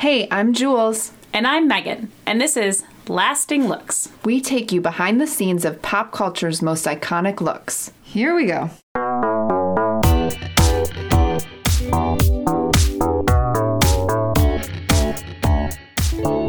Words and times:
Hey, 0.00 0.28
I'm 0.30 0.54
Jules. 0.54 1.10
And 1.32 1.44
I'm 1.44 1.66
Megan, 1.66 2.12
and 2.24 2.40
this 2.40 2.56
is 2.56 2.84
Lasting 3.08 3.66
Looks. 3.66 4.08
We 4.24 4.40
take 4.40 4.70
you 4.70 4.80
behind 4.80 5.20
the 5.20 5.26
scenes 5.26 5.64
of 5.64 5.82
pop 5.82 6.12
culture's 6.12 6.62
most 6.62 6.86
iconic 6.86 7.40
looks. 7.40 7.90
Here 8.04 8.32
we 8.32 8.46
go. 8.46 8.70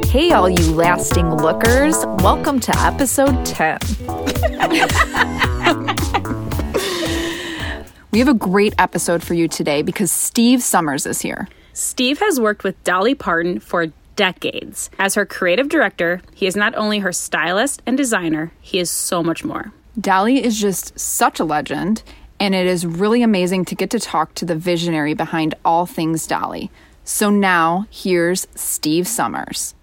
Hey, 0.06 0.32
all 0.32 0.48
you 0.48 0.76
lasting 0.76 1.34
lookers. 1.34 2.06
Welcome 2.22 2.60
to 2.60 2.78
episode 2.78 3.48
10. 3.48 3.80
we 8.12 8.20
have 8.20 8.28
a 8.28 8.36
great 8.36 8.76
episode 8.78 9.24
for 9.24 9.34
you 9.34 9.48
today 9.48 9.82
because 9.82 10.12
Steve 10.12 10.62
Summers 10.62 11.08
is 11.08 11.22
here. 11.22 11.48
Steve 11.80 12.20
has 12.20 12.42
worked 12.42 12.66
with 12.66 12.84
Dolly 12.84 13.16
Parton 13.16 13.58
for 13.58 13.88
decades. 14.18 14.90
As 15.00 15.16
her 15.16 15.26
creative 15.26 15.70
director, 15.70 16.22
he 16.36 16.46
is 16.46 16.58
not 16.58 16.76
only 16.76 17.00
her 17.00 17.14
stylist 17.14 17.82
and 17.86 17.96
designer, 17.96 18.52
he 18.60 18.80
is 18.80 18.90
so 18.90 19.24
much 19.24 19.46
more. 19.46 19.72
Dolly 19.98 20.44
is 20.44 20.60
just 20.60 21.00
such 21.00 21.40
a 21.40 21.46
legend, 21.46 22.04
and 22.38 22.54
it 22.54 22.68
is 22.68 22.86
really 22.86 23.24
amazing 23.24 23.64
to 23.64 23.76
get 23.76 23.90
to 23.92 24.00
talk 24.00 24.34
to 24.36 24.44
the 24.44 24.58
visionary 24.58 25.14
behind 25.14 25.56
all 25.64 25.86
things 25.86 26.28
Dolly. 26.28 26.70
So 27.06 27.30
now, 27.30 27.88
here's 27.90 28.46
Steve 28.56 29.08
Summers. 29.08 29.74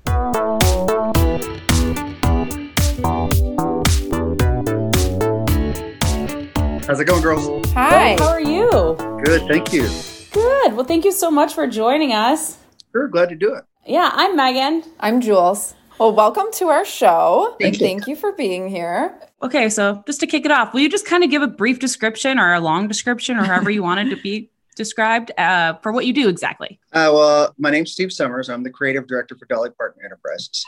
How's 6.86 7.00
it 7.00 7.06
going, 7.06 7.22
girls? 7.22 7.70
Hi. 7.72 8.16
How 8.18 8.28
are 8.28 8.40
you? 8.42 8.96
Good, 9.24 9.48
thank 9.48 9.72
you. 9.72 9.88
Good. 10.36 10.74
Well, 10.74 10.84
thank 10.84 11.06
you 11.06 11.12
so 11.12 11.30
much 11.30 11.54
for 11.54 11.66
joining 11.66 12.12
us. 12.12 12.58
Sure, 12.92 13.08
glad 13.08 13.30
to 13.30 13.34
do 13.34 13.54
it. 13.54 13.64
Yeah, 13.86 14.10
I'm 14.12 14.36
Megan. 14.36 14.84
I'm 15.00 15.22
Jules. 15.22 15.74
Well, 15.98 16.14
welcome 16.14 16.48
to 16.56 16.68
our 16.68 16.84
show. 16.84 17.56
Thank 17.58 17.72
and 17.72 17.80
you. 17.80 17.86
thank 17.86 18.06
you 18.06 18.16
for 18.16 18.32
being 18.32 18.68
here. 18.68 19.18
Okay, 19.42 19.70
so 19.70 20.04
just 20.06 20.20
to 20.20 20.26
kick 20.26 20.44
it 20.44 20.50
off, 20.50 20.74
will 20.74 20.80
you 20.80 20.90
just 20.90 21.06
kind 21.06 21.24
of 21.24 21.30
give 21.30 21.40
a 21.40 21.46
brief 21.46 21.78
description 21.78 22.38
or 22.38 22.52
a 22.52 22.60
long 22.60 22.86
description 22.86 23.38
or 23.38 23.44
however 23.44 23.70
you 23.70 23.82
wanted 23.82 24.10
to 24.10 24.16
be 24.20 24.50
described 24.76 25.32
uh, 25.38 25.72
for 25.76 25.90
what 25.90 26.04
you 26.04 26.12
do 26.12 26.28
exactly? 26.28 26.78
Uh, 26.92 27.08
well, 27.14 27.54
my 27.56 27.70
name's 27.70 27.92
Steve 27.92 28.12
Summers. 28.12 28.50
I'm 28.50 28.62
the 28.62 28.68
creative 28.68 29.06
director 29.06 29.38
for 29.38 29.46
Dolly 29.46 29.70
Parton 29.70 30.04
Enterprises. 30.04 30.66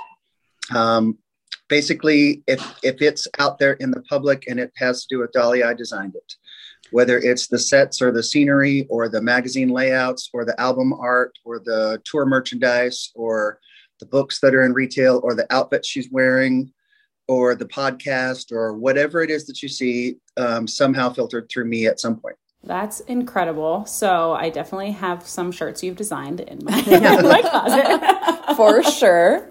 Um, 0.74 1.18
basically, 1.68 2.42
if 2.46 2.62
if 2.82 3.02
it's 3.02 3.28
out 3.38 3.58
there 3.58 3.74
in 3.74 3.90
the 3.90 4.00
public 4.08 4.46
and 4.48 4.58
it 4.58 4.72
has 4.76 5.02
to 5.02 5.14
do 5.14 5.18
with 5.20 5.32
Dolly, 5.32 5.62
I 5.62 5.74
designed 5.74 6.14
it. 6.14 6.36
Whether 6.90 7.18
it's 7.18 7.48
the 7.48 7.58
sets 7.58 8.00
or 8.00 8.10
the 8.12 8.22
scenery 8.22 8.86
or 8.88 9.08
the 9.08 9.20
magazine 9.20 9.68
layouts 9.68 10.30
or 10.32 10.44
the 10.44 10.58
album 10.60 10.92
art 10.92 11.32
or 11.44 11.58
the 11.58 12.00
tour 12.04 12.26
merchandise 12.26 13.10
or 13.14 13.60
the 14.00 14.06
books 14.06 14.40
that 14.40 14.54
are 14.54 14.62
in 14.62 14.72
retail 14.72 15.20
or 15.22 15.34
the 15.34 15.52
outfit 15.52 15.84
she's 15.84 16.10
wearing 16.10 16.72
or 17.26 17.54
the 17.54 17.66
podcast 17.66 18.52
or 18.52 18.72
whatever 18.72 19.22
it 19.22 19.30
is 19.30 19.46
that 19.46 19.62
you 19.62 19.68
see 19.68 20.16
um, 20.36 20.66
somehow 20.66 21.12
filtered 21.12 21.48
through 21.50 21.66
me 21.66 21.86
at 21.86 22.00
some 22.00 22.18
point. 22.18 22.36
That's 22.64 23.00
incredible. 23.00 23.86
So 23.86 24.32
I 24.32 24.50
definitely 24.50 24.92
have 24.92 25.26
some 25.26 25.52
shirts 25.52 25.82
you've 25.82 25.96
designed 25.96 26.40
in 26.40 26.60
my, 26.64 26.82
my 26.86 27.42
closet. 27.42 28.54
For 28.56 28.82
sure. 28.82 29.48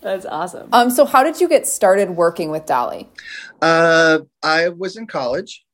That's 0.00 0.24
awesome. 0.24 0.68
Um, 0.72 0.90
so 0.90 1.04
how 1.04 1.22
did 1.22 1.40
you 1.40 1.48
get 1.48 1.66
started 1.66 2.10
working 2.10 2.50
with 2.50 2.64
Dolly? 2.64 3.10
Uh, 3.60 4.20
I 4.42 4.68
was 4.68 4.96
in 4.96 5.06
college, 5.06 5.65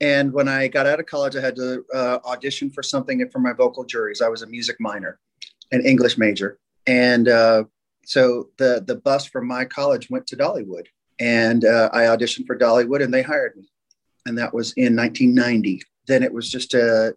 and 0.00 0.32
when 0.32 0.48
I 0.48 0.68
got 0.68 0.86
out 0.86 1.00
of 1.00 1.06
college, 1.06 1.36
I 1.36 1.40
had 1.40 1.56
to 1.56 1.84
uh, 1.94 2.18
audition 2.24 2.70
for 2.70 2.82
something 2.82 3.26
for 3.30 3.38
my 3.38 3.52
vocal 3.52 3.84
juries. 3.84 4.20
I 4.20 4.28
was 4.28 4.42
a 4.42 4.46
music 4.46 4.76
minor, 4.80 5.18
an 5.72 5.84
English 5.84 6.18
major, 6.18 6.58
and 6.86 7.28
uh, 7.28 7.64
so 8.04 8.50
the 8.58 8.82
the 8.86 8.96
bus 8.96 9.26
from 9.26 9.46
my 9.46 9.64
college 9.64 10.10
went 10.10 10.26
to 10.28 10.36
Dollywood, 10.36 10.86
and 11.20 11.64
uh, 11.64 11.90
I 11.92 12.02
auditioned 12.02 12.46
for 12.46 12.58
Dollywood, 12.58 13.02
and 13.02 13.12
they 13.12 13.22
hired 13.22 13.56
me, 13.56 13.68
and 14.26 14.36
that 14.38 14.52
was 14.52 14.72
in 14.72 14.96
1990. 14.96 15.82
Then 16.06 16.22
it 16.22 16.32
was 16.32 16.50
just 16.50 16.74
a 16.74 17.16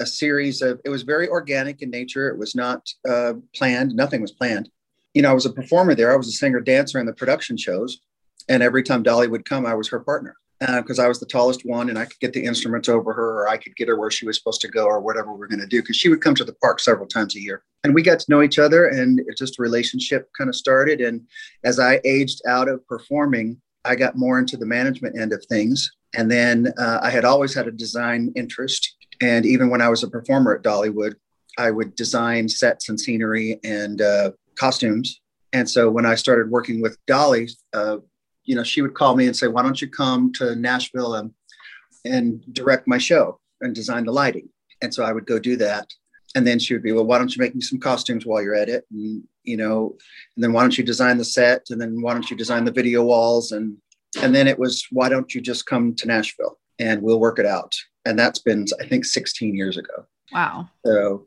a 0.00 0.06
series 0.06 0.62
of. 0.62 0.80
It 0.84 0.90
was 0.90 1.02
very 1.02 1.28
organic 1.28 1.82
in 1.82 1.90
nature. 1.90 2.28
It 2.28 2.38
was 2.38 2.54
not 2.54 2.88
uh, 3.08 3.34
planned. 3.54 3.94
Nothing 3.94 4.22
was 4.22 4.32
planned. 4.32 4.70
You 5.12 5.22
know, 5.22 5.30
I 5.30 5.34
was 5.34 5.46
a 5.46 5.52
performer 5.52 5.94
there. 5.94 6.12
I 6.12 6.16
was 6.16 6.28
a 6.28 6.32
singer 6.32 6.60
dancer 6.60 6.98
in 6.98 7.06
the 7.06 7.12
production 7.12 7.56
shows 7.56 8.00
and 8.48 8.62
every 8.62 8.82
time 8.82 9.02
Dolly 9.02 9.28
would 9.28 9.44
come, 9.44 9.66
I 9.66 9.74
was 9.74 9.88
her 9.88 10.00
partner 10.00 10.36
because 10.66 10.98
I 10.98 11.08
was 11.08 11.20
the 11.20 11.26
tallest 11.26 11.62
one, 11.64 11.88
and 11.88 11.98
I 11.98 12.04
could 12.04 12.20
get 12.20 12.32
the 12.32 12.44
instruments 12.44 12.88
over 12.88 13.12
her, 13.12 13.40
or 13.40 13.48
I 13.48 13.56
could 13.56 13.76
get 13.76 13.88
her 13.88 13.98
where 13.98 14.10
she 14.10 14.26
was 14.26 14.36
supposed 14.36 14.60
to 14.62 14.68
go, 14.68 14.84
or 14.84 15.00
whatever 15.00 15.32
we 15.32 15.44
are 15.44 15.48
going 15.48 15.60
to 15.60 15.66
do. 15.66 15.80
Because 15.80 15.96
she 15.96 16.08
would 16.08 16.20
come 16.20 16.34
to 16.36 16.44
the 16.44 16.54
park 16.54 16.80
several 16.80 17.06
times 17.06 17.36
a 17.36 17.40
year, 17.40 17.62
and 17.82 17.94
we 17.94 18.02
got 18.02 18.18
to 18.20 18.30
know 18.30 18.42
each 18.42 18.58
other, 18.58 18.88
and 18.88 19.20
it 19.20 19.36
just 19.36 19.58
a 19.58 19.62
relationship 19.62 20.28
kind 20.36 20.48
of 20.48 20.56
started. 20.56 21.00
And 21.00 21.22
as 21.64 21.78
I 21.78 22.00
aged 22.04 22.40
out 22.46 22.68
of 22.68 22.86
performing, 22.86 23.60
I 23.84 23.94
got 23.94 24.16
more 24.16 24.38
into 24.38 24.56
the 24.56 24.66
management 24.66 25.18
end 25.18 25.32
of 25.32 25.44
things, 25.46 25.90
and 26.16 26.30
then 26.30 26.72
uh, 26.78 27.00
I 27.02 27.10
had 27.10 27.24
always 27.24 27.54
had 27.54 27.68
a 27.68 27.72
design 27.72 28.32
interest, 28.36 28.94
and 29.20 29.44
even 29.46 29.70
when 29.70 29.80
I 29.80 29.88
was 29.88 30.02
a 30.02 30.08
performer 30.08 30.54
at 30.54 30.62
Dollywood, 30.62 31.14
I 31.58 31.70
would 31.70 31.94
design 31.94 32.48
sets 32.48 32.88
and 32.88 32.98
scenery 32.98 33.60
and 33.62 34.00
uh, 34.00 34.32
costumes. 34.56 35.20
And 35.52 35.70
so 35.70 35.88
when 35.88 36.04
I 36.04 36.16
started 36.16 36.50
working 36.50 36.82
with 36.82 36.98
Dolly, 37.06 37.48
uh, 37.72 37.98
you 38.44 38.54
know, 38.54 38.62
she 38.62 38.82
would 38.82 38.94
call 38.94 39.16
me 39.16 39.26
and 39.26 39.36
say, 39.36 39.46
"Why 39.46 39.62
don't 39.62 39.80
you 39.80 39.88
come 39.88 40.32
to 40.34 40.54
Nashville 40.56 41.14
and 41.14 41.32
and 42.04 42.42
direct 42.52 42.86
my 42.86 42.98
show 42.98 43.40
and 43.60 43.74
design 43.74 44.04
the 44.04 44.12
lighting?" 44.12 44.48
And 44.82 44.92
so 44.92 45.04
I 45.04 45.12
would 45.12 45.26
go 45.26 45.38
do 45.38 45.56
that. 45.56 45.88
And 46.36 46.46
then 46.46 46.58
she 46.58 46.74
would 46.74 46.82
be, 46.82 46.92
"Well, 46.92 47.06
why 47.06 47.18
don't 47.18 47.34
you 47.34 47.40
make 47.40 47.54
me 47.54 47.60
some 47.60 47.78
costumes 47.78 48.26
while 48.26 48.42
you're 48.42 48.54
at 48.54 48.68
it?" 48.68 48.84
And 48.90 49.22
you 49.44 49.56
know, 49.56 49.96
and 50.36 50.42
then 50.42 50.52
why 50.52 50.62
don't 50.62 50.76
you 50.76 50.84
design 50.84 51.18
the 51.18 51.24
set? 51.24 51.66
And 51.70 51.80
then 51.80 52.00
why 52.02 52.12
don't 52.12 52.30
you 52.30 52.36
design 52.36 52.64
the 52.64 52.72
video 52.72 53.04
walls? 53.04 53.52
And 53.52 53.76
and 54.20 54.34
then 54.34 54.46
it 54.48 54.58
was, 54.58 54.84
"Why 54.90 55.08
don't 55.08 55.34
you 55.34 55.40
just 55.40 55.66
come 55.66 55.94
to 55.96 56.06
Nashville 56.06 56.58
and 56.78 57.02
we'll 57.02 57.20
work 57.20 57.38
it 57.38 57.46
out?" 57.46 57.74
And 58.04 58.18
that's 58.18 58.38
been, 58.38 58.66
I 58.80 58.86
think, 58.86 59.06
16 59.06 59.54
years 59.54 59.78
ago. 59.78 60.06
Wow. 60.32 60.68
So 60.84 61.26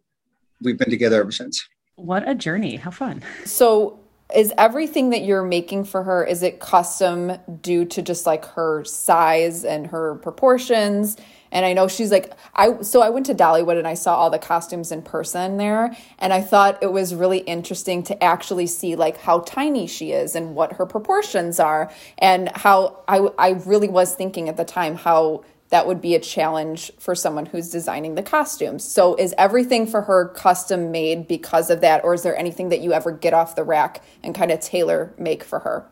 we've 0.61 0.77
been 0.77 0.91
together 0.91 1.19
ever 1.19 1.31
since. 1.31 1.65
What 1.95 2.27
a 2.29 2.35
journey. 2.35 2.75
How 2.75 2.91
fun. 2.91 3.23
So 3.45 3.99
is 4.35 4.53
everything 4.57 5.11
that 5.11 5.23
you're 5.23 5.43
making 5.43 5.85
for 5.85 6.03
her 6.03 6.23
is 6.25 6.43
it 6.43 6.59
custom 6.59 7.31
due 7.61 7.85
to 7.85 8.01
just 8.01 8.25
like 8.25 8.45
her 8.45 8.83
size 8.83 9.63
and 9.63 9.87
her 9.87 10.15
proportions? 10.15 11.17
And 11.49 11.65
i 11.65 11.71
know 11.71 11.87
she's 11.87 12.11
like 12.11 12.33
i 12.53 12.81
so 12.81 13.01
i 13.01 13.09
went 13.09 13.25
to 13.27 13.33
dollywood 13.33 13.77
and 13.77 13.87
i 13.87 13.93
saw 13.93 14.17
all 14.17 14.29
the 14.29 14.37
costumes 14.37 14.91
in 14.91 15.01
person 15.01 15.55
there 15.55 15.95
and 16.19 16.33
i 16.33 16.41
thought 16.41 16.83
it 16.83 16.91
was 16.91 17.15
really 17.15 17.37
interesting 17.37 18.03
to 18.03 18.21
actually 18.21 18.67
see 18.67 18.97
like 18.97 19.15
how 19.17 19.39
tiny 19.39 19.87
she 19.87 20.11
is 20.11 20.35
and 20.35 20.55
what 20.55 20.73
her 20.73 20.85
proportions 20.85 21.57
are 21.57 21.89
and 22.17 22.49
how 22.53 23.01
i 23.07 23.19
i 23.39 23.51
really 23.65 23.87
was 23.87 24.13
thinking 24.13 24.49
at 24.49 24.57
the 24.57 24.65
time 24.65 24.95
how 24.95 25.41
that 25.69 25.85
would 25.87 26.01
be 26.01 26.15
a 26.15 26.19
challenge 26.19 26.91
for 26.99 27.13
someone 27.15 27.45
who's 27.45 27.69
designing 27.69 28.15
the 28.15 28.23
costumes. 28.23 28.83
So, 28.83 29.15
is 29.15 29.33
everything 29.37 29.85
for 29.87 30.01
her 30.03 30.29
custom 30.29 30.91
made 30.91 31.27
because 31.27 31.69
of 31.69 31.81
that, 31.81 32.03
or 32.03 32.13
is 32.13 32.23
there 32.23 32.37
anything 32.37 32.69
that 32.69 32.81
you 32.81 32.93
ever 32.93 33.11
get 33.11 33.33
off 33.33 33.55
the 33.55 33.63
rack 33.63 34.03
and 34.23 34.33
kind 34.33 34.51
of 34.51 34.59
tailor 34.59 35.13
make 35.17 35.43
for 35.43 35.59
her? 35.59 35.91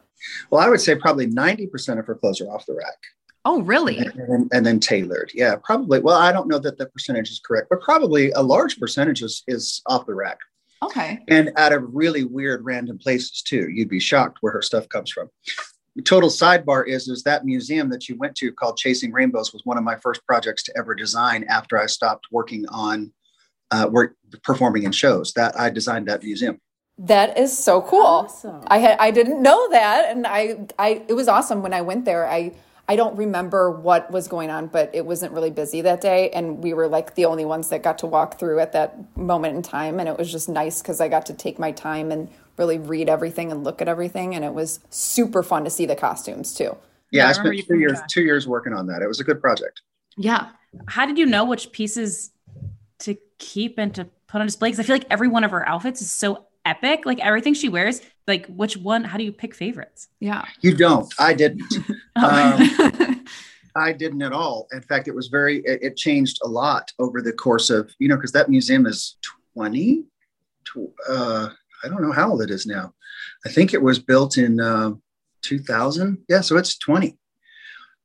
Well, 0.50 0.62
I 0.62 0.69
would 0.69 0.81
say 0.81 0.96
probably 0.96 1.28
90% 1.28 2.00
of 2.00 2.08
her 2.08 2.16
clothes 2.16 2.41
are 2.41 2.50
off 2.50 2.66
the 2.66 2.74
rack. 2.74 2.97
Oh, 3.44 3.62
really? 3.62 3.97
and 3.97 4.14
then, 4.28 4.50
and 4.53 4.66
then 4.66 4.80
tailored. 4.80 5.31
Yeah, 5.35 5.56
probably. 5.64 6.00
Well, 6.00 6.16
I 6.18 6.31
don't 6.31 6.47
know 6.47 6.58
that 6.59 6.78
the 6.78 6.88
percentage 6.88 7.30
is 7.30 7.40
correct, 7.46 7.68
but 7.69 7.81
probably 7.81 8.31
a 8.31 8.41
large 8.41 8.80
percentage 8.80 9.22
is, 9.22 9.44
is 9.47 9.81
off 9.85 10.08
the 10.08 10.16
rack 10.16 10.40
Okay. 10.81 11.19
and 11.28 11.52
out 11.58 11.72
of 11.74 11.84
really 11.94 12.24
weird 12.24 12.66
random 12.66 12.97
places 12.97 13.44
too. 13.44 13.69
You'd 13.69 13.90
be 13.90 14.00
shocked 14.00 14.40
where 14.41 14.53
her 14.53 14.64
stuff 14.64 14.90
comes 14.90 15.12
from. 15.12 15.30
Total 16.04 16.30
sidebar 16.30 16.88
is 16.88 17.08
is 17.08 17.24
that 17.24 17.46
museum 17.46 17.90
that 17.90 18.10
you 18.10 18.18
went 18.18 18.36
to 18.36 18.52
called 18.52 18.78
Chasing 18.78 19.14
Rainbows 19.14 19.54
was 19.54 19.62
one 19.66 19.78
of 19.78 19.84
my 19.84 19.96
first 19.96 20.26
projects 20.26 20.64
to 20.64 20.78
ever 20.78 20.94
design 20.94 21.46
after 21.46 21.80
I 21.80 21.86
stopped 21.86 22.28
working 22.32 22.66
on 22.68 23.14
uh, 23.72 23.88
work 23.90 24.16
performing 24.44 24.84
in 24.84 24.92
shows. 24.92 25.32
That 25.34 25.58
I 25.58 25.70
designed 25.70 26.08
that 26.08 26.22
museum. 26.22 26.60
That 26.98 27.38
is 27.38 27.58
so 27.58 27.82
cool. 27.82 28.06
Awesome. 28.06 28.62
I 28.68 28.80
had 28.80 28.97
I 29.00 29.12
didn't 29.12 29.42
know 29.42 29.70
that, 29.70 30.09
and 30.09 30.28
I 30.28 30.68
I 30.78 31.03
it 31.08 31.14
was 31.14 31.30
awesome 31.30 31.62
when 31.62 31.74
I 31.74 31.82
went 31.82 32.03
there. 32.03 32.28
I 32.28 32.53
I 32.88 32.96
don't 32.96 33.16
remember 33.18 33.72
what 33.72 34.12
was 34.12 34.28
going 34.28 34.50
on, 34.50 34.68
but 34.68 34.91
it 34.94 35.06
wasn't 35.06 35.34
really 35.34 35.50
busy 35.50 35.82
that 35.82 36.02
day, 36.02 36.30
and 36.32 36.64
we 36.64 36.74
were 36.74 36.88
like 36.88 37.16
the 37.16 37.26
only 37.26 37.46
ones 37.46 37.70
that 37.70 37.84
got 37.84 37.98
to 38.00 38.08
walk 38.08 38.40
through 38.40 38.59
at 38.59 38.74
that 38.74 39.18
moment 39.18 39.56
in 39.56 39.62
time, 39.62 40.00
and 40.00 40.08
it 40.08 40.18
was 40.18 40.32
just 40.32 40.48
nice 40.48 40.82
because 40.82 41.02
I 41.02 41.08
got 41.08 41.26
to 41.28 41.34
take 41.34 41.58
my 41.58 41.72
time 41.72 42.12
and 42.12 42.30
really 42.57 42.78
read 42.78 43.09
everything 43.09 43.52
and 43.52 43.63
look 43.63 43.81
at 43.81 43.87
everything, 43.87 44.35
and 44.35 44.43
it 44.46 44.53
was 44.53 44.79
super 44.90 45.43
fun 45.43 45.63
to 45.63 45.69
see 45.69 45.85
the 45.85 45.96
costumes 45.96 46.53
too. 46.53 46.75
Yeah, 47.11 47.23
Yeah, 47.23 47.25
I 47.28 47.29
I, 47.29 47.31
spent 47.34 47.67
two 47.67 47.78
years 47.79 47.99
that. 47.99 48.09
two 48.09 48.23
years 48.23 48.47
working 48.47 48.73
on 48.73 48.87
that. 48.87 49.02
It 49.02 49.07
was 49.07 49.19
a 49.19 49.23
good 49.23 49.41
project. 49.41 49.81
Yeah. 50.17 50.49
How 50.87 51.05
did 51.05 51.17
you 51.17 51.25
know 51.25 51.46
which 51.46 51.72
pieces 51.72 52.31
to 52.99 53.16
keep 53.37 53.78
and 53.78 53.93
to 53.96 54.05
put 54.28 54.40
on 54.41 54.47
display? 54.47 54.69
Because 54.69 54.79
I 54.79 54.84
feel 54.84 54.96
like 54.96 55.07
every 55.09 55.28
one 55.28 55.43
of 55.43 55.52
her 55.52 55.67
outfits 55.67 56.02
is 56.02 56.11
so 56.11 56.46
epic. 56.66 57.05
Like 57.05 57.19
everything 57.19 57.53
she 57.53 57.69
wears, 57.69 58.02
like 58.28 58.46
which 58.47 58.75
one, 58.78 59.03
how 59.03 59.17
do 59.17 59.23
you 59.23 59.31
pick 59.31 59.53
favorites? 59.53 60.07
Yeah. 60.19 60.46
You 60.61 60.75
don't. 60.75 61.13
I 61.19 61.34
didn't. 61.34 61.63
Oh. 62.17 62.90
Um, 62.90 63.25
I 63.78 63.91
didn't 63.91 64.22
at 64.22 64.31
all. 64.31 64.69
In 64.72 64.79
fact, 64.81 65.09
it 65.09 65.13
was 65.13 65.28
very, 65.28 65.57
it, 65.66 65.79
it 65.84 65.97
changed 65.97 66.40
a 66.46 66.47
lot 66.47 66.93
over 66.97 67.22
the 67.22 67.34
course 67.34 67.69
of, 67.69 67.93
you 67.99 68.07
know, 68.07 68.16
because 68.16 68.31
that 68.31 68.49
museum 68.49 68.85
is 68.85 69.17
20, 69.53 70.05
tw- 70.63 70.78
uh, 71.09 71.49
I 71.85 71.90
don't 71.90 72.02
know 72.02 72.11
how 72.11 72.32
old 72.32 72.41
it 72.41 72.49
is 72.49 72.66
now. 72.66 72.93
I 73.46 73.49
think 73.49 73.73
it 73.73 73.82
was 73.82 73.99
built 73.99 74.37
in 74.37 74.59
uh, 74.59 74.91
2000. 75.43 76.17
Yeah, 76.28 76.41
so 76.41 76.58
it's 76.58 76.78
20. 76.79 77.17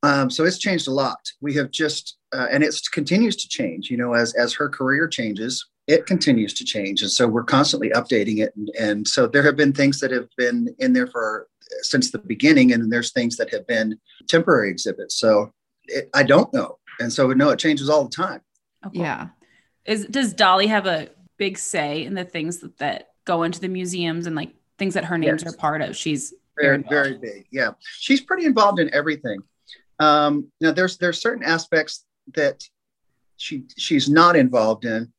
Um, 0.02 0.30
so 0.30 0.44
it's 0.44 0.58
changed 0.58 0.88
a 0.88 0.92
lot. 0.92 1.18
We 1.40 1.54
have 1.54 1.70
just, 1.70 2.18
uh, 2.32 2.46
and 2.50 2.62
it 2.62 2.74
continues 2.92 3.36
to 3.36 3.48
change. 3.48 3.90
You 3.90 3.96
know, 3.96 4.14
as 4.14 4.34
as 4.34 4.54
her 4.54 4.68
career 4.68 5.06
changes, 5.08 5.66
it 5.86 6.06
continues 6.06 6.54
to 6.54 6.64
change, 6.64 7.02
and 7.02 7.10
so 7.10 7.26
we're 7.26 7.44
constantly 7.44 7.90
updating 7.90 8.38
it. 8.38 8.54
And, 8.56 8.70
and 8.78 9.08
so 9.08 9.26
there 9.26 9.42
have 9.42 9.56
been 9.56 9.74
things 9.74 10.00
that 10.00 10.10
have 10.10 10.28
been 10.38 10.74
in 10.78 10.94
there 10.94 11.06
for 11.06 11.48
since 11.82 12.10
the 12.10 12.18
beginning, 12.18 12.72
and 12.72 12.90
there's 12.90 13.12
things 13.12 13.36
that 13.36 13.52
have 13.52 13.66
been 13.66 13.98
temporary 14.26 14.70
exhibits. 14.70 15.16
So 15.16 15.52
it, 15.84 16.08
I 16.14 16.22
don't 16.22 16.52
know, 16.54 16.78
and 16.98 17.12
so 17.12 17.28
no, 17.28 17.50
it 17.50 17.58
changes 17.58 17.90
all 17.90 18.04
the 18.04 18.16
time. 18.16 18.40
Okay. 18.86 19.00
Yeah. 19.00 19.28
Is 19.84 20.06
does 20.06 20.32
Dolly 20.32 20.68
have 20.68 20.86
a 20.86 21.08
big 21.36 21.58
say 21.58 22.04
in 22.04 22.14
the 22.14 22.24
things 22.24 22.58
that, 22.58 22.78
that 22.78 23.09
go 23.30 23.44
into 23.44 23.60
the 23.60 23.68
museums 23.68 24.26
and 24.26 24.34
like 24.34 24.52
things 24.78 24.94
that 24.94 25.04
her 25.04 25.16
names 25.16 25.42
yes. 25.44 25.52
are 25.52 25.56
part 25.56 25.82
of? 25.82 25.96
She's 25.96 26.34
very 26.58 26.78
very, 26.78 26.88
very 26.88 27.18
big. 27.18 27.46
Yeah, 27.50 27.70
she's 27.98 28.20
pretty 28.20 28.44
involved 28.44 28.80
in 28.80 28.92
everything. 28.92 29.38
Um, 30.00 30.50
now 30.60 30.72
there's 30.72 30.98
there's 30.98 31.20
certain 31.20 31.44
aspects 31.44 32.04
that 32.34 32.64
she 33.36 33.64
she's 33.76 34.08
not 34.08 34.34
involved 34.34 34.84
in, 34.84 35.12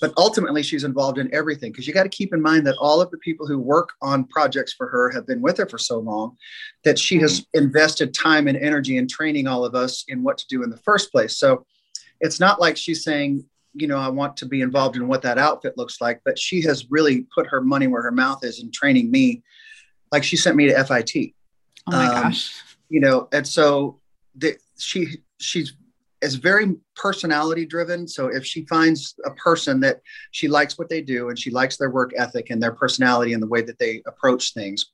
but 0.00 0.12
ultimately 0.16 0.62
she's 0.62 0.84
involved 0.84 1.18
in 1.18 1.32
everything 1.34 1.72
because 1.72 1.86
you 1.86 1.94
got 1.94 2.02
to 2.02 2.16
keep 2.20 2.34
in 2.34 2.42
mind 2.42 2.66
that 2.66 2.76
all 2.78 3.00
of 3.00 3.10
the 3.10 3.18
people 3.18 3.46
who 3.46 3.58
work 3.58 3.90
on 4.02 4.24
projects 4.24 4.74
for 4.74 4.88
her 4.88 5.10
have 5.10 5.26
been 5.26 5.40
with 5.40 5.56
her 5.58 5.66
for 5.66 5.78
so 5.78 5.98
long 5.98 6.36
that 6.84 6.98
she 6.98 7.18
has 7.18 7.40
mm-hmm. 7.40 7.64
invested 7.64 8.12
time 8.12 8.46
and 8.46 8.58
energy 8.58 8.96
in 8.98 9.08
training 9.08 9.46
all 9.46 9.64
of 9.64 9.74
us 9.74 10.04
in 10.08 10.22
what 10.22 10.36
to 10.38 10.46
do 10.48 10.62
in 10.62 10.70
the 10.70 10.82
first 10.88 11.10
place. 11.10 11.38
So 11.38 11.64
it's 12.20 12.40
not 12.40 12.60
like 12.60 12.76
she's 12.76 13.02
saying, 13.04 13.44
you 13.74 13.86
know, 13.86 13.98
I 13.98 14.08
want 14.08 14.36
to 14.38 14.46
be 14.46 14.60
involved 14.60 14.96
in 14.96 15.08
what 15.08 15.22
that 15.22 15.38
outfit 15.38 15.76
looks 15.76 16.00
like, 16.00 16.20
but 16.24 16.38
she 16.38 16.62
has 16.62 16.90
really 16.90 17.26
put 17.34 17.46
her 17.46 17.60
money 17.60 17.86
where 17.86 18.02
her 18.02 18.10
mouth 18.10 18.44
is 18.44 18.60
in 18.60 18.70
training 18.70 19.10
me. 19.10 19.42
Like 20.10 20.24
she 20.24 20.36
sent 20.36 20.56
me 20.56 20.66
to 20.68 20.84
FIT. 20.84 21.34
Oh 21.86 21.92
my 21.92 22.06
um, 22.06 22.22
gosh. 22.22 22.52
You 22.88 23.00
know, 23.00 23.28
and 23.32 23.46
so 23.46 24.00
the, 24.36 24.56
she 24.78 25.18
she's 25.38 25.74
is 26.20 26.34
very 26.34 26.74
personality 26.96 27.64
driven. 27.64 28.08
So 28.08 28.26
if 28.26 28.44
she 28.44 28.64
finds 28.66 29.14
a 29.24 29.30
person 29.32 29.80
that 29.80 30.00
she 30.32 30.48
likes 30.48 30.78
what 30.78 30.88
they 30.88 31.00
do 31.00 31.28
and 31.28 31.38
she 31.38 31.50
likes 31.50 31.76
their 31.76 31.90
work 31.90 32.12
ethic 32.16 32.50
and 32.50 32.62
their 32.62 32.72
personality 32.72 33.32
and 33.32 33.42
the 33.42 33.46
way 33.46 33.62
that 33.62 33.78
they 33.78 34.02
approach 34.06 34.52
things, 34.52 34.86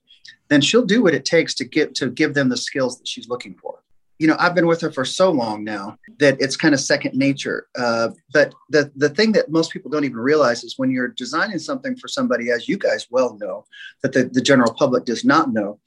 then 0.48 0.60
she'll 0.60 0.84
do 0.84 1.02
what 1.02 1.14
it 1.14 1.24
takes 1.24 1.54
to 1.54 1.64
get 1.64 1.94
to 1.96 2.10
give 2.10 2.34
them 2.34 2.48
the 2.48 2.56
skills 2.56 2.98
that 2.98 3.08
she's 3.08 3.28
looking 3.28 3.54
for. 3.54 3.82
You 4.19 4.28
know, 4.28 4.37
I've 4.38 4.55
been 4.55 4.66
with 4.66 4.81
her 4.81 4.93
for 4.93 5.05
so 5.05 5.31
long 5.31 5.64
now 5.64 5.99
that 6.19 6.37
it's 6.40 6.56
kind 6.56 6.72
of 6.72 6.81
second 6.81 7.14
nature. 7.14 7.66
Uh, 7.76 8.11
but 8.32 8.55
the 8.70 8.93
the 8.94 9.08
thing 9.08 9.32
that 9.32 9.50
most 9.50 9.72
people 9.72 9.90
don't 9.90 10.05
even 10.05 10.19
realize 10.19 10.62
is 10.62 10.78
when 10.78 10.90
you're 10.90 11.08
designing 11.08 11.58
something 11.58 11.96
for 11.96 12.08
somebody, 12.08 12.50
as 12.50 12.69
you 12.69 12.78
guys 12.78 13.06
well 13.11 13.37
know, 13.40 13.64
that 14.02 14.12
the, 14.12 14.25
the 14.25 14.40
general 14.40 14.72
public 14.72 15.05
does 15.05 15.25
not 15.25 15.52
know, 15.52 15.81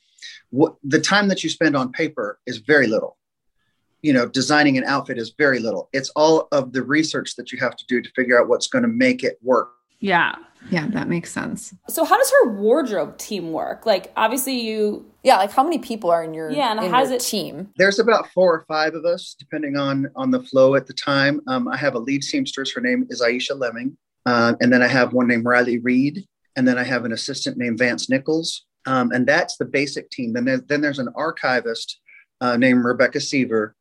what, 0.50 0.76
the 0.84 1.00
time 1.00 1.30
that 1.30 1.44
you 1.44 1.50
spend 1.50 1.76
on 1.76 1.92
paper 1.92 2.40
is 2.46 2.58
very 2.58 2.88
little. 2.88 3.18
You 4.02 4.14
know 4.14 4.28
designing 4.28 4.78
an 4.78 4.84
outfit 4.84 5.18
is 5.18 5.34
very 5.38 5.60
little. 5.60 5.90
It's 5.92 6.10
all 6.10 6.48
of 6.52 6.72
the 6.72 6.84
research 6.84 7.36
that 7.36 7.52
you 7.52 7.60
have 7.60 7.76
to 7.76 7.86
do 7.88 8.02
to 8.02 8.10
figure 8.16 8.40
out 8.40 8.48
what's 8.48 8.68
going 8.68 8.84
to 8.84 8.90
make 8.90 9.24
it 9.24 9.38
work. 9.42 9.72
Yeah 10.00 10.36
yeah 10.70 10.88
that 10.88 11.08
makes 11.08 11.32
sense. 11.32 11.74
So 11.88 12.04
how 12.04 12.18
does 12.18 12.32
her 12.32 12.54
wardrobe 12.54 13.18
team 13.18 13.52
work? 13.52 13.86
Like 13.86 14.12
obviously 14.16 14.60
you 14.60 15.06
yeah 15.24 15.38
like 15.38 15.52
how 15.52 15.64
many 15.64 15.80
people 15.80 16.10
are 16.10 16.24
in 16.24 16.34
your 16.34 16.50
yeah 16.52 16.72
and 16.72 16.92
how's 16.92 17.12
it 17.12 17.22
team? 17.22 17.70
There's 17.78 18.00
about 18.00 18.30
four 18.34 18.54
or 18.54 18.66
five 18.68 18.94
of 18.94 19.06
us 19.06 19.36
depending 19.38 19.78
on 19.78 20.08
on 20.16 20.32
the 20.32 20.42
flow 20.42 20.76
at 20.76 20.88
the 20.88 20.94
time. 20.94 21.42
Um, 21.48 21.68
i 21.68 21.78
have 21.78 21.96
a 21.96 22.00
lead 22.00 22.24
seamstress. 22.24 22.72
Her 22.74 22.82
name 22.82 23.08
is 23.10 23.22
aisha 23.22 23.58
lemming. 23.58 23.98
Uh, 24.26 24.56
and 24.62 24.72
then 24.72 24.82
i 24.82 24.88
have 24.88 25.14
one 25.14 25.28
named 25.28 25.46
riley 25.46 25.80
reed. 25.80 26.26
And 26.56 26.68
then 26.68 26.78
i 26.78 26.84
have 26.84 27.06
an 27.06 27.14
assistant 27.14 27.58
named 27.58 27.78
vance 27.78 28.10
nichols. 28.10 28.66
Um, 28.86 29.12
and 29.12 29.28
that's 29.28 29.58
the 29.58 29.66
basic 29.66 30.10
team. 30.10 30.32
Then, 30.32 30.46
there, 30.46 30.60
then 30.60 30.80
there's 30.80 31.00
an 31.00 31.10
archivist 31.14 32.00
uh, 32.40 32.56
named 32.56 32.86
rebecca 32.86 33.20
seaver 33.20 33.76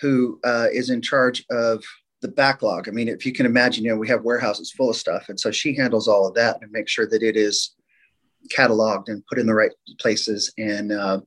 who 0.00 0.38
uh, 0.44 0.66
is 0.72 0.90
in 0.90 1.00
charge 1.00 1.44
of 1.50 1.82
the 2.22 2.28
backlog. 2.28 2.88
I 2.88 2.92
mean, 2.92 3.08
if 3.08 3.26
you 3.26 3.32
can 3.32 3.46
imagine, 3.46 3.84
you 3.84 3.90
know, 3.90 3.98
we 3.98 4.08
have 4.08 4.22
warehouses 4.22 4.70
full 4.70 4.90
of 4.90 4.96
stuff. 4.96 5.28
And 5.28 5.38
so 5.38 5.50
she 5.50 5.76
handles 5.76 6.08
all 6.08 6.26
of 6.26 6.34
that 6.34 6.58
and 6.62 6.70
makes 6.70 6.92
sure 6.92 7.06
that 7.08 7.22
it 7.22 7.36
is 7.36 7.74
cataloged 8.48 9.08
and 9.08 9.26
put 9.26 9.38
in 9.38 9.46
the 9.46 9.54
right 9.54 9.72
places 9.98 10.52
and 10.56 10.92
uh, 10.92 11.20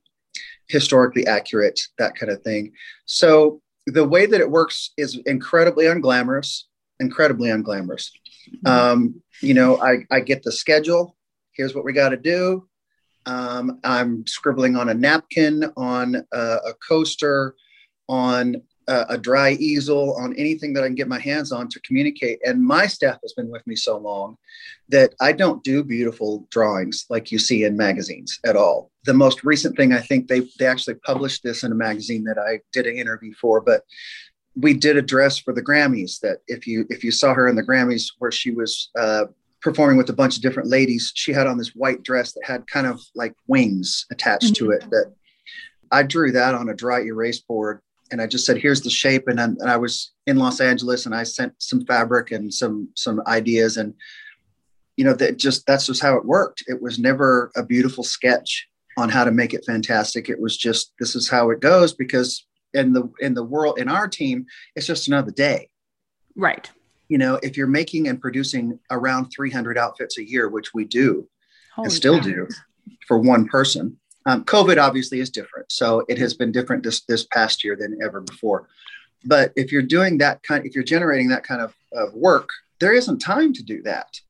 historically 0.68 1.26
accurate, 1.26 1.80
that 1.98 2.16
kind 2.16 2.32
of 2.32 2.42
thing. 2.42 2.72
So 3.04 3.62
the 3.86 4.04
way 4.06 4.26
that 4.26 4.40
it 4.40 4.50
works 4.50 4.92
is 4.96 5.16
incredibly 5.26 5.84
unglamorous, 5.84 6.62
incredibly 6.98 7.50
unglamorous. 7.50 8.10
Mm-hmm. 8.64 8.66
Um, 8.66 9.22
you 9.40 9.54
know, 9.54 9.80
I, 9.80 9.98
I 10.10 10.20
get 10.20 10.42
the 10.42 10.52
schedule. 10.52 11.16
Here's 11.52 11.74
what 11.74 11.84
we 11.84 11.92
got 11.92 12.10
to 12.10 12.16
do. 12.16 12.68
Um, 13.26 13.80
I'm 13.82 14.26
scribbling 14.26 14.76
on 14.76 14.88
a 14.88 14.94
napkin, 14.94 15.64
on 15.76 16.16
a, 16.32 16.38
a 16.38 16.74
coaster, 16.86 17.54
on 18.08 18.62
a, 18.88 19.06
a 19.10 19.18
dry 19.18 19.52
easel, 19.52 20.14
on 20.16 20.34
anything 20.36 20.72
that 20.74 20.84
I 20.84 20.86
can 20.86 20.94
get 20.94 21.08
my 21.08 21.18
hands 21.18 21.52
on 21.52 21.68
to 21.68 21.80
communicate. 21.80 22.40
And 22.44 22.64
my 22.64 22.86
staff 22.86 23.18
has 23.22 23.32
been 23.32 23.50
with 23.50 23.66
me 23.66 23.76
so 23.76 23.98
long 23.98 24.36
that 24.88 25.14
I 25.20 25.32
don't 25.32 25.62
do 25.64 25.82
beautiful 25.82 26.46
drawings 26.50 27.06
like 27.10 27.32
you 27.32 27.38
see 27.38 27.64
in 27.64 27.76
magazines 27.76 28.38
at 28.44 28.56
all. 28.56 28.90
The 29.04 29.14
most 29.14 29.44
recent 29.44 29.76
thing 29.76 29.92
I 29.92 30.00
think 30.00 30.28
they 30.28 30.42
they 30.58 30.66
actually 30.66 30.94
published 30.94 31.42
this 31.42 31.64
in 31.64 31.72
a 31.72 31.76
magazine 31.76 32.24
that 32.24 32.38
I 32.38 32.60
did 32.72 32.86
an 32.86 32.96
interview 32.96 33.34
for, 33.34 33.60
but 33.60 33.82
we 34.54 34.72
did 34.72 34.96
a 34.96 35.02
dress 35.02 35.38
for 35.38 35.52
the 35.52 35.62
Grammys 35.62 36.20
that 36.20 36.38
if 36.48 36.66
you 36.66 36.86
if 36.88 37.04
you 37.04 37.10
saw 37.10 37.34
her 37.34 37.48
in 37.48 37.56
the 37.56 37.62
Grammys 37.62 38.12
where 38.18 38.32
she 38.32 38.50
was 38.50 38.90
uh, 38.98 39.26
performing 39.60 39.96
with 39.96 40.08
a 40.08 40.14
bunch 40.14 40.36
of 40.36 40.42
different 40.42 40.68
ladies, 40.68 41.12
she 41.14 41.32
had 41.32 41.46
on 41.46 41.58
this 41.58 41.74
white 41.74 42.02
dress 42.02 42.32
that 42.32 42.44
had 42.44 42.66
kind 42.66 42.86
of 42.86 43.00
like 43.14 43.34
wings 43.46 44.06
attached 44.10 44.54
mm-hmm. 44.54 44.66
to 44.66 44.70
it. 44.70 44.90
That 44.90 45.12
I 45.90 46.02
drew 46.02 46.32
that 46.32 46.54
on 46.54 46.68
a 46.68 46.74
dry 46.74 47.02
erase 47.02 47.40
board 47.40 47.80
and 48.10 48.20
I 48.20 48.26
just 48.26 48.46
said, 48.46 48.58
"Here's 48.58 48.82
the 48.82 48.90
shape." 48.90 49.28
And, 49.28 49.38
and 49.38 49.70
I 49.70 49.76
was 49.76 50.12
in 50.26 50.36
Los 50.36 50.60
Angeles, 50.60 51.06
and 51.06 51.14
I 51.14 51.22
sent 51.22 51.54
some 51.58 51.84
fabric 51.84 52.30
and 52.32 52.52
some 52.52 52.88
some 52.94 53.22
ideas, 53.26 53.76
and 53.76 53.94
you 54.96 55.04
know, 55.04 55.14
that 55.14 55.38
just 55.38 55.66
that's 55.66 55.86
just 55.86 56.02
how 56.02 56.16
it 56.16 56.24
worked. 56.24 56.64
It 56.66 56.80
was 56.80 56.98
never 56.98 57.50
a 57.56 57.62
beautiful 57.62 58.04
sketch 58.04 58.66
on 58.96 59.08
how 59.08 59.24
to 59.24 59.30
make 59.30 59.52
it 59.52 59.64
fantastic. 59.66 60.28
It 60.28 60.40
was 60.40 60.56
just 60.56 60.92
this 60.98 61.14
is 61.14 61.28
how 61.28 61.50
it 61.50 61.60
goes 61.60 61.92
because 61.92 62.46
in 62.72 62.92
the 62.92 63.10
in 63.20 63.34
the 63.34 63.44
world 63.44 63.78
in 63.78 63.88
our 63.88 64.08
team, 64.08 64.46
it's 64.74 64.86
just 64.86 65.08
another 65.08 65.30
day. 65.30 65.68
Right. 66.34 66.70
You 67.08 67.18
know, 67.18 67.38
if 67.42 67.56
you're 67.56 67.66
making 67.66 68.08
and 68.08 68.20
producing 68.20 68.80
around 68.90 69.26
300 69.26 69.78
outfits 69.78 70.18
a 70.18 70.28
year, 70.28 70.48
which 70.48 70.74
we 70.74 70.84
do 70.84 71.28
Holy 71.74 71.86
and 71.86 71.92
still 71.92 72.18
do 72.18 72.48
for 73.06 73.18
one 73.18 73.46
person, 73.46 73.98
um, 74.26 74.44
COVID 74.44 74.82
obviously 74.82 75.20
is 75.20 75.30
different, 75.30 75.70
so 75.70 76.04
it 76.08 76.18
has 76.18 76.34
been 76.34 76.50
different 76.50 76.82
this 76.82 77.02
this 77.02 77.24
past 77.24 77.62
year 77.62 77.76
than 77.76 77.98
ever 78.02 78.20
before. 78.20 78.68
But 79.24 79.52
if 79.56 79.70
you're 79.72 79.82
doing 79.82 80.18
that 80.18 80.42
kind, 80.42 80.66
if 80.66 80.74
you're 80.74 80.84
generating 80.84 81.28
that 81.28 81.44
kind 81.44 81.60
of, 81.60 81.74
of 81.92 82.12
work, 82.12 82.50
there 82.80 82.92
isn't 82.92 83.20
time 83.20 83.52
to 83.54 83.62
do 83.62 83.82
that. 83.82 84.20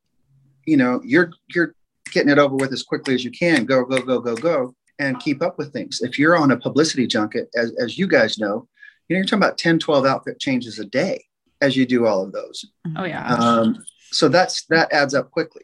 You 0.66 0.76
know, 0.76 1.00
you're 1.02 1.30
you're 1.54 1.74
getting 2.12 2.30
it 2.30 2.38
over 2.38 2.54
with 2.54 2.72
as 2.72 2.82
quickly 2.82 3.14
as 3.14 3.24
you 3.24 3.30
can. 3.30 3.64
Go 3.64 3.84
go 3.84 4.02
go 4.02 4.20
go 4.20 4.36
go, 4.36 4.74
and 4.98 5.18
keep 5.18 5.42
up 5.42 5.56
with 5.56 5.72
things. 5.72 6.00
If 6.02 6.18
you're 6.18 6.36
on 6.36 6.50
a 6.50 6.58
publicity 6.58 7.06
junket, 7.06 7.48
as 7.56 7.72
as 7.80 7.98
you 7.98 8.06
guys 8.06 8.38
know, 8.38 8.68
you 9.08 9.14
know 9.14 9.18
you're 9.18 9.24
talking 9.24 9.38
about 9.38 9.58
10, 9.58 9.78
12 9.78 10.04
outfit 10.04 10.38
changes 10.38 10.78
a 10.78 10.84
day 10.84 11.24
as 11.62 11.74
you 11.74 11.86
do 11.86 12.06
all 12.06 12.22
of 12.22 12.32
those. 12.32 12.66
Oh 12.96 13.04
yeah. 13.04 13.26
Um, 13.34 13.82
so 14.12 14.28
that's 14.28 14.66
that 14.66 14.92
adds 14.92 15.14
up 15.14 15.30
quickly 15.30 15.62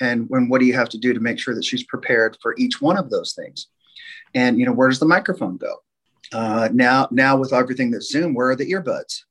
and 0.00 0.28
when 0.28 0.48
what 0.48 0.60
do 0.60 0.66
you 0.66 0.74
have 0.74 0.88
to 0.90 0.98
do 0.98 1.12
to 1.12 1.20
make 1.20 1.38
sure 1.38 1.54
that 1.54 1.64
she's 1.64 1.84
prepared 1.84 2.36
for 2.42 2.54
each 2.58 2.80
one 2.80 2.96
of 2.96 3.10
those 3.10 3.32
things? 3.34 3.68
And 4.34 4.58
you 4.58 4.66
know 4.66 4.72
where 4.72 4.88
does 4.88 5.00
the 5.00 5.06
microphone 5.06 5.56
go? 5.56 5.76
Uh, 6.32 6.68
now 6.72 7.08
now 7.10 7.36
with 7.36 7.52
everything 7.52 7.90
that's 7.90 8.10
zoom 8.10 8.34
where 8.34 8.50
are 8.50 8.56
the 8.56 8.70
earbuds? 8.70 9.22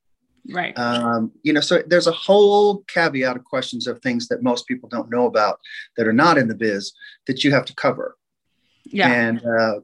Right. 0.50 0.76
Um, 0.78 1.32
you 1.42 1.52
know 1.52 1.60
so 1.60 1.82
there's 1.86 2.06
a 2.06 2.12
whole 2.12 2.84
caveat 2.88 3.36
of 3.36 3.44
questions 3.44 3.86
of 3.86 4.00
things 4.00 4.28
that 4.28 4.42
most 4.42 4.66
people 4.66 4.88
don't 4.88 5.10
know 5.10 5.26
about 5.26 5.60
that 5.96 6.06
are 6.06 6.12
not 6.12 6.38
in 6.38 6.48
the 6.48 6.54
biz 6.54 6.92
that 7.26 7.44
you 7.44 7.52
have 7.52 7.64
to 7.66 7.74
cover. 7.74 8.16
Yeah. 8.84 9.12
And 9.12 9.44
uh, 9.44 9.80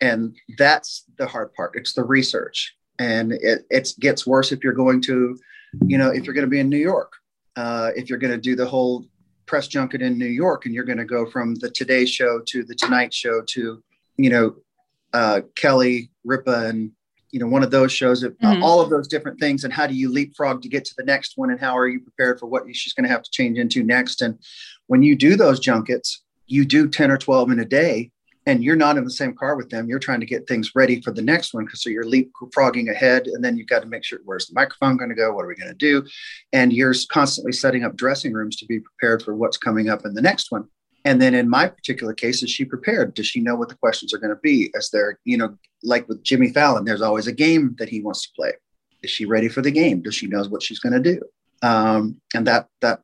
and 0.00 0.36
that's 0.58 1.04
the 1.18 1.26
hard 1.26 1.54
part. 1.54 1.72
It's 1.74 1.94
the 1.94 2.04
research. 2.04 2.74
And 2.98 3.32
it 3.32 3.66
it 3.70 3.92
gets 4.00 4.26
worse 4.26 4.52
if 4.52 4.64
you're 4.64 4.72
going 4.72 5.02
to 5.02 5.38
you 5.86 5.98
know 5.98 6.10
if 6.10 6.24
you're 6.24 6.34
going 6.34 6.46
to 6.46 6.50
be 6.50 6.60
in 6.60 6.68
new 6.68 6.78
york 6.78 7.12
uh, 7.56 7.90
if 7.96 8.08
you're 8.08 8.18
going 8.18 8.32
to 8.32 8.40
do 8.40 8.54
the 8.54 8.66
whole 8.66 9.04
press 9.46 9.68
junket 9.68 10.02
in 10.02 10.18
New 10.18 10.26
York 10.26 10.66
and 10.66 10.74
you're 10.74 10.84
going 10.84 10.98
to 10.98 11.04
go 11.04 11.26
from 11.26 11.54
the 11.56 11.70
Today 11.70 12.04
Show 12.04 12.40
to 12.46 12.64
the 12.64 12.74
Tonight 12.74 13.14
Show 13.14 13.42
to, 13.48 13.82
you 14.16 14.30
know, 14.30 14.56
uh, 15.12 15.40
Kelly 15.54 16.10
Ripa 16.24 16.66
and 16.68 16.90
you 17.30 17.40
know 17.40 17.46
one 17.46 17.62
of 17.62 17.70
those 17.70 17.92
shows, 17.92 18.24
uh, 18.24 18.28
mm-hmm. 18.28 18.62
all 18.62 18.80
of 18.80 18.90
those 18.90 19.08
different 19.08 19.38
things, 19.38 19.64
and 19.64 19.72
how 19.72 19.86
do 19.86 19.94
you 19.94 20.10
leapfrog 20.10 20.62
to 20.62 20.68
get 20.68 20.84
to 20.86 20.94
the 20.96 21.04
next 21.04 21.36
one, 21.36 21.50
and 21.50 21.60
how 21.60 21.76
are 21.76 21.88
you 21.88 22.00
prepared 22.00 22.38
for 22.38 22.46
what 22.46 22.64
she's 22.74 22.92
going 22.92 23.04
to 23.04 23.10
have 23.10 23.22
to 23.22 23.30
change 23.30 23.58
into 23.58 23.82
next? 23.82 24.22
And 24.22 24.38
when 24.86 25.02
you 25.02 25.16
do 25.16 25.36
those 25.36 25.60
junkets, 25.60 26.22
you 26.46 26.64
do 26.64 26.88
ten 26.88 27.10
or 27.10 27.18
twelve 27.18 27.50
in 27.50 27.58
a 27.58 27.64
day, 27.64 28.10
and 28.46 28.62
you're 28.62 28.76
not 28.76 28.96
in 28.96 29.04
the 29.04 29.10
same 29.10 29.34
car 29.34 29.56
with 29.56 29.68
them. 29.70 29.88
You're 29.88 29.98
trying 29.98 30.20
to 30.20 30.26
get 30.26 30.46
things 30.46 30.72
ready 30.74 31.00
for 31.00 31.10
the 31.10 31.22
next 31.22 31.52
one. 31.52 31.66
So 31.74 31.90
you're 31.90 32.04
leapfrogging 32.04 32.90
ahead, 32.90 33.26
and 33.26 33.44
then 33.44 33.56
you've 33.56 33.66
got 33.66 33.80
to 33.80 33.88
make 33.88 34.04
sure 34.04 34.20
where's 34.24 34.46
the 34.46 34.54
microphone 34.54 34.96
going 34.96 35.10
to 35.10 35.16
go? 35.16 35.32
What 35.32 35.44
are 35.44 35.48
we 35.48 35.56
going 35.56 35.68
to 35.68 35.74
do? 35.74 36.06
And 36.52 36.72
you're 36.72 36.94
constantly 37.10 37.52
setting 37.52 37.84
up 37.84 37.96
dressing 37.96 38.32
rooms 38.32 38.56
to 38.56 38.66
be 38.66 38.80
prepared 38.80 39.22
for 39.22 39.34
what's 39.34 39.56
coming 39.56 39.88
up 39.88 40.06
in 40.06 40.14
the 40.14 40.22
next 40.22 40.52
one. 40.52 40.68
And 41.04 41.20
then 41.20 41.34
in 41.34 41.48
my 41.48 41.68
particular 41.68 42.14
case, 42.14 42.42
is 42.42 42.50
she 42.50 42.64
prepared? 42.64 43.14
Does 43.14 43.26
she 43.26 43.40
know 43.40 43.54
what 43.54 43.68
the 43.68 43.76
questions 43.76 44.12
are 44.12 44.18
going 44.18 44.34
to 44.34 44.40
be? 44.42 44.70
Is 44.74 44.90
there, 44.90 45.18
you 45.24 45.36
know, 45.36 45.56
like 45.82 46.08
with 46.08 46.22
Jimmy 46.24 46.52
Fallon, 46.52 46.84
there's 46.84 47.02
always 47.02 47.26
a 47.26 47.32
game 47.32 47.76
that 47.78 47.88
he 47.88 48.00
wants 48.00 48.22
to 48.22 48.28
play. 48.34 48.52
Is 49.02 49.10
she 49.10 49.24
ready 49.24 49.48
for 49.48 49.62
the 49.62 49.70
game? 49.70 50.02
Does 50.02 50.16
she 50.16 50.26
knows 50.26 50.48
what 50.48 50.62
she's 50.62 50.80
going 50.80 51.00
to 51.00 51.14
do? 51.14 51.20
Um, 51.62 52.20
and 52.34 52.46
that 52.46 52.68
that 52.80 53.00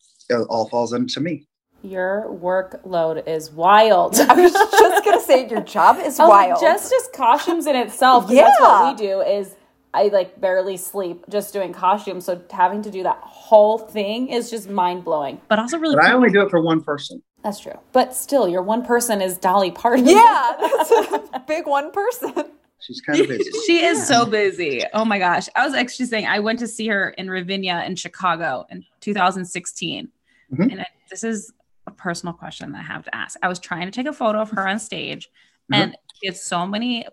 all 0.48 0.68
falls 0.68 0.92
into 0.92 1.20
me. 1.20 1.46
Your 1.82 2.26
workload 2.30 3.26
is 3.26 3.50
wild. 3.50 4.14
I 4.20 4.34
was 4.34 4.52
just 4.52 5.04
gonna 5.04 5.20
say 5.20 5.48
your 5.48 5.62
job 5.62 5.98
is 5.98 6.18
Oh, 6.20 6.28
wild. 6.28 6.60
Just 6.60 6.90
just 6.90 7.12
costumes 7.12 7.66
in 7.66 7.74
itself. 7.76 8.26
'cause 8.26 8.34
That's 8.36 8.56
Yeah. 8.60 8.82
what 8.82 8.96
we 9.00 9.06
do. 9.06 9.20
Is 9.20 9.54
I 9.94 10.04
like 10.04 10.40
barely 10.40 10.76
sleep 10.76 11.24
just 11.28 11.52
doing 11.52 11.72
costumes. 11.72 12.24
So 12.24 12.40
having 12.50 12.82
to 12.82 12.90
do 12.90 13.02
that 13.02 13.18
whole 13.20 13.78
thing 13.78 14.28
is 14.28 14.48
just 14.50 14.68
mind 14.70 15.04
blowing. 15.04 15.40
But 15.48 15.58
also 15.58 15.76
really 15.78 15.96
But 15.96 16.04
I 16.04 16.08
cool. 16.08 16.16
only 16.18 16.30
do 16.30 16.42
it 16.42 16.50
for 16.50 16.62
one 16.62 16.82
person. 16.82 17.22
That's 17.42 17.58
true. 17.58 17.78
But 17.92 18.14
still, 18.14 18.48
your 18.48 18.62
one 18.62 18.84
person 18.84 19.20
is 19.20 19.36
Dolly 19.36 19.72
Parton. 19.72 20.06
yeah, 20.06 20.52
that's 20.60 20.90
a 21.34 21.42
big 21.48 21.66
one 21.66 21.90
person. 21.90 22.32
She's 22.78 23.00
kind 23.00 23.20
of 23.20 23.26
busy. 23.28 23.50
she 23.66 23.84
is 23.84 24.06
so 24.06 24.24
busy. 24.24 24.82
Oh 24.94 25.04
my 25.04 25.18
gosh. 25.18 25.48
I 25.56 25.64
was 25.64 25.74
actually 25.74 26.06
saying 26.06 26.26
I 26.26 26.38
went 26.38 26.60
to 26.60 26.68
see 26.68 26.86
her 26.88 27.10
in 27.10 27.28
Ravinia 27.28 27.82
in 27.86 27.96
Chicago 27.96 28.66
in 28.70 28.84
2016. 29.00 30.08
Mhm. 30.54 30.72
And 30.72 30.80
I, 30.82 30.86
this 31.10 31.22
is 31.24 31.50
a 31.50 31.61
personal 31.92 32.32
question 32.34 32.72
that 32.72 32.78
I 32.78 32.82
have 32.82 33.04
to 33.04 33.14
ask. 33.14 33.38
I 33.42 33.48
was 33.48 33.58
trying 33.58 33.86
to 33.86 33.90
take 33.92 34.06
a 34.06 34.12
photo 34.12 34.40
of 34.40 34.50
her 34.50 34.66
on 34.68 34.78
stage 34.78 35.28
Mhm. 35.72 35.76
and 35.76 35.96
she 36.20 36.26
had 36.26 36.36
so 36.36 36.66
many 36.66 37.06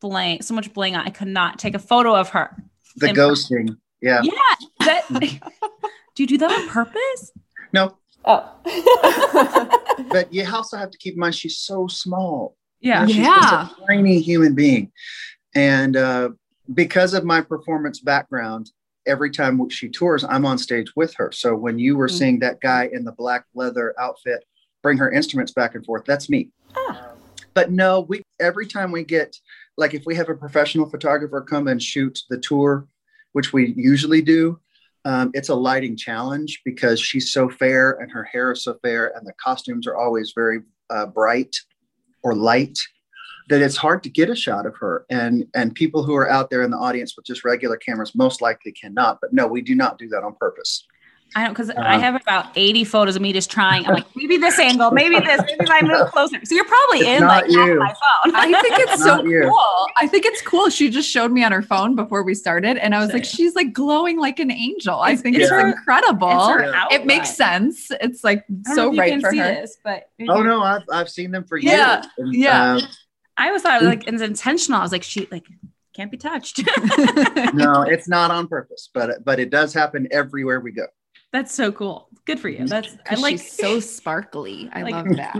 bling, 0.00 0.42
so 0.42 0.54
much 0.54 0.72
bling 0.72 0.94
on. 0.96 1.06
I 1.06 1.10
could 1.10 1.28
not 1.28 1.58
take 1.58 1.74
a 1.74 1.78
photo 1.78 2.14
of 2.14 2.30
her. 2.30 2.56
The 2.96 3.08
In- 3.10 3.16
ghosting. 3.16 3.76
Yeah. 4.00 4.20
Yeah. 4.22 4.32
That, 4.80 5.06
do 6.14 6.22
you 6.22 6.26
do 6.26 6.38
that 6.38 6.50
on 6.50 6.68
purpose? 6.68 7.32
No, 7.72 7.96
Oh. 8.24 8.52
but 10.10 10.32
you 10.32 10.46
also 10.52 10.76
have 10.76 10.90
to 10.90 10.98
keep 10.98 11.14
in 11.14 11.20
mind 11.20 11.34
she's 11.34 11.58
so 11.58 11.86
small. 11.86 12.56
Yeah. 12.80 13.06
She's 13.06 13.16
Yeah. 13.16 13.40
just 13.40 13.72
a 13.80 13.86
tiny 13.86 14.20
human 14.20 14.54
being. 14.54 14.92
And 15.54 15.96
uh, 15.96 16.30
because 16.72 17.14
of 17.14 17.24
my 17.24 17.40
performance 17.40 18.00
background, 18.00 18.70
every 19.06 19.30
time 19.30 19.68
she 19.70 19.88
tours, 19.88 20.24
I'm 20.24 20.44
on 20.44 20.58
stage 20.58 20.94
with 20.96 21.14
her. 21.14 21.32
So 21.32 21.54
when 21.54 21.78
you 21.78 21.96
were 21.96 22.08
Mm. 22.08 22.18
seeing 22.18 22.38
that 22.40 22.60
guy 22.60 22.88
in 22.92 23.04
the 23.04 23.12
black 23.12 23.44
leather 23.54 23.94
outfit 23.98 24.44
bring 24.82 24.98
her 24.98 25.10
instruments 25.10 25.52
back 25.52 25.74
and 25.74 25.84
forth, 25.84 26.04
that's 26.06 26.30
me. 26.30 26.50
Ah. 26.76 27.12
But 27.54 27.70
no, 27.70 28.00
we 28.00 28.22
every 28.38 28.66
time 28.66 28.92
we 28.92 29.04
get 29.04 29.36
like 29.76 29.94
if 29.94 30.04
we 30.06 30.14
have 30.14 30.28
a 30.28 30.34
professional 30.34 30.88
photographer 30.88 31.40
come 31.42 31.68
and 31.68 31.82
shoot 31.82 32.18
the 32.30 32.38
tour, 32.38 32.86
which 33.32 33.52
we 33.52 33.72
usually 33.76 34.22
do, 34.22 34.60
um, 35.04 35.30
it's 35.34 35.48
a 35.48 35.54
lighting 35.54 35.96
challenge 35.96 36.60
because 36.64 37.00
she's 37.00 37.32
so 37.32 37.48
fair 37.48 37.92
and 37.92 38.10
her 38.12 38.24
hair 38.24 38.52
is 38.52 38.62
so 38.64 38.74
fair 38.82 39.12
and 39.16 39.26
the 39.26 39.32
costumes 39.42 39.86
are 39.86 39.96
always 39.96 40.32
very 40.34 40.60
uh, 40.90 41.06
bright 41.06 41.56
or 42.22 42.34
light 42.34 42.78
that 43.50 43.60
it's 43.60 43.76
hard 43.76 44.02
to 44.04 44.08
get 44.08 44.30
a 44.30 44.34
shot 44.34 44.64
of 44.64 44.74
her 44.76 45.04
and 45.10 45.46
and 45.54 45.74
people 45.74 46.02
who 46.02 46.14
are 46.16 46.30
out 46.30 46.48
there 46.50 46.62
in 46.62 46.70
the 46.70 46.76
audience 46.78 47.14
with 47.16 47.26
just 47.26 47.44
regular 47.44 47.76
cameras 47.76 48.14
most 48.14 48.40
likely 48.40 48.72
cannot 48.72 49.18
but 49.20 49.32
no 49.32 49.46
we 49.46 49.60
do 49.60 49.74
not 49.74 49.98
do 49.98 50.08
that 50.08 50.22
on 50.22 50.34
purpose 50.36 50.86
I 51.36 51.44
don't 51.44 51.52
because 51.52 51.70
I 51.70 51.74
Uh-huh. 51.74 52.00
have 52.00 52.14
about 52.16 52.46
80 52.56 52.82
photos 52.82 53.14
of 53.14 53.22
me 53.22 53.32
just 53.32 53.52
trying. 53.52 53.86
I'm 53.86 53.94
like, 53.94 54.06
maybe 54.16 54.36
this 54.36 54.58
angle, 54.58 54.90
maybe 54.90 55.14
this, 55.20 55.40
maybe 55.46 55.58
if 55.60 55.70
I 55.70 55.80
move 55.80 56.08
closer. 56.12 56.44
So 56.44 56.56
you're 56.56 56.64
probably 56.64 56.98
It's 57.06 57.08
in 57.08 57.20
not 57.20 57.28
like 57.28 57.44
half 57.44 57.68
you. 57.68 57.78
my 57.78 57.94
phone. 58.24 58.34
I 58.34 58.60
think 58.60 58.74
it's 58.80 59.00
so 59.04 59.22
you. 59.24 59.42
cool. 59.42 59.86
I 59.96 60.08
think 60.08 60.24
it's 60.26 60.42
cool. 60.42 60.68
She 60.70 60.90
just 60.90 61.08
showed 61.08 61.30
me 61.30 61.44
on 61.44 61.52
her 61.52 61.62
phone 61.62 61.94
before 61.94 62.24
we 62.24 62.34
started, 62.34 62.78
and 62.78 62.96
I 62.96 62.98
was 62.98 63.12
like, 63.12 63.24
she's 63.24 63.54
like 63.54 63.72
glowing 63.72 64.18
like 64.18 64.40
an 64.40 64.50
angel. 64.50 64.98
I 64.98 65.14
think 65.14 65.36
it's 65.36 65.44
it's, 65.44 65.52
her- 65.52 65.68
incredible. 65.68 66.30
It's 66.32 66.48
her 66.48 66.88
it 66.90 67.06
makes 67.06 67.32
sense. 67.36 67.92
It's 68.00 68.24
like 68.24 68.40
I 68.40 68.42
don't 68.48 68.66
know 68.66 68.74
so 68.74 68.92
if 68.94 68.98
right 68.98 69.20
for 69.20 69.30
see 69.30 69.38
her. 69.38 69.44
this, 69.54 69.76
but 69.84 70.08
oh 70.28 70.42
no 70.42 70.62
i've, 70.64 70.82
I've 70.92 71.08
seen 71.08 71.30
them 71.30 71.44
for 71.44 71.58
years 71.58 71.72
Yeah, 71.72 72.02
And, 72.18 72.34
yeah. 72.34 72.74
uh, 72.74 72.80
I 73.40 73.48
always 73.48 73.62
thought 73.62 73.80
mm. 73.80 73.82
it 73.82 73.86
was 73.86 73.96
like 73.96 74.06
it's 74.06 74.22
intentional. 74.22 74.78
I 74.78 74.82
was 74.82 74.92
like, 74.92 75.02
she 75.02 75.26
like 75.30 75.46
can't 75.94 76.10
be 76.10 76.16
touched. 76.16 76.58
no 77.54 77.82
it's 77.82 78.08
not 78.08 78.30
on 78.30 78.46
purpose 78.46 78.88
but 78.94 79.24
but 79.24 79.40
it 79.40 79.50
does 79.50 79.74
happen 79.74 80.06
everywhere 80.10 80.60
we 80.60 80.72
go 80.72 80.86
That's 81.32 81.52
so 81.52 81.72
cool. 81.72 82.08
Good 82.26 82.38
for 82.38 82.48
you. 82.48 82.66
That's 82.66 82.96
I 83.08 83.16
like 83.16 83.38
she's 83.38 83.52
so 83.52 83.80
sparkly. 83.80 84.68
I 84.72 84.82
like- 84.88 84.94
love 84.94 85.16
that. 85.16 85.36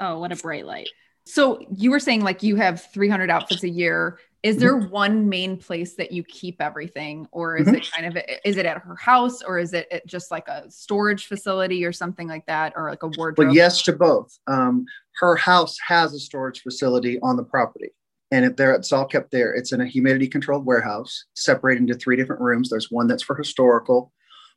oh, 0.00 0.18
what 0.18 0.32
a 0.32 0.36
bright 0.36 0.66
light. 0.66 0.88
So 1.24 1.64
you 1.76 1.90
were 1.92 2.00
saying 2.00 2.22
like 2.22 2.42
you 2.42 2.56
have 2.56 2.90
300 2.92 3.30
outfits 3.30 3.62
a 3.62 3.68
year. 3.68 4.18
Is 4.42 4.56
there 4.56 4.76
one 4.76 5.28
main 5.28 5.56
place 5.56 5.94
that 5.94 6.10
you 6.10 6.24
keep 6.24 6.60
everything, 6.60 7.28
or 7.30 7.56
is 7.56 7.68
it 7.68 7.88
kind 7.92 8.06
of 8.06 8.20
is 8.44 8.56
it 8.56 8.66
at 8.66 8.78
her 8.78 8.96
house, 8.96 9.40
or 9.40 9.58
is 9.58 9.72
it 9.72 10.02
just 10.04 10.32
like 10.32 10.48
a 10.48 10.68
storage 10.68 11.26
facility 11.26 11.84
or 11.84 11.92
something 11.92 12.26
like 12.26 12.44
that, 12.46 12.72
or 12.74 12.90
like 12.90 13.04
a 13.04 13.08
wardrobe? 13.16 13.48
But 13.48 13.54
yes 13.54 13.82
to 13.82 13.92
both. 13.92 14.36
Um, 14.48 14.84
her 15.20 15.36
house 15.36 15.78
has 15.86 16.12
a 16.12 16.18
storage 16.18 16.60
facility 16.60 17.20
on 17.20 17.36
the 17.36 17.44
property, 17.44 17.90
and 18.32 18.44
if 18.44 18.56
there, 18.56 18.72
it's 18.74 18.92
all 18.92 19.06
kept 19.06 19.30
there. 19.30 19.54
It's 19.54 19.72
in 19.72 19.80
a 19.80 19.86
humidity 19.86 20.26
controlled 20.26 20.66
warehouse, 20.66 21.26
separated 21.34 21.82
into 21.82 21.94
three 21.94 22.16
different 22.16 22.42
rooms. 22.42 22.68
There's 22.68 22.90
one 22.90 23.06
that's 23.06 23.22
for 23.22 23.36
historical, 23.36 24.12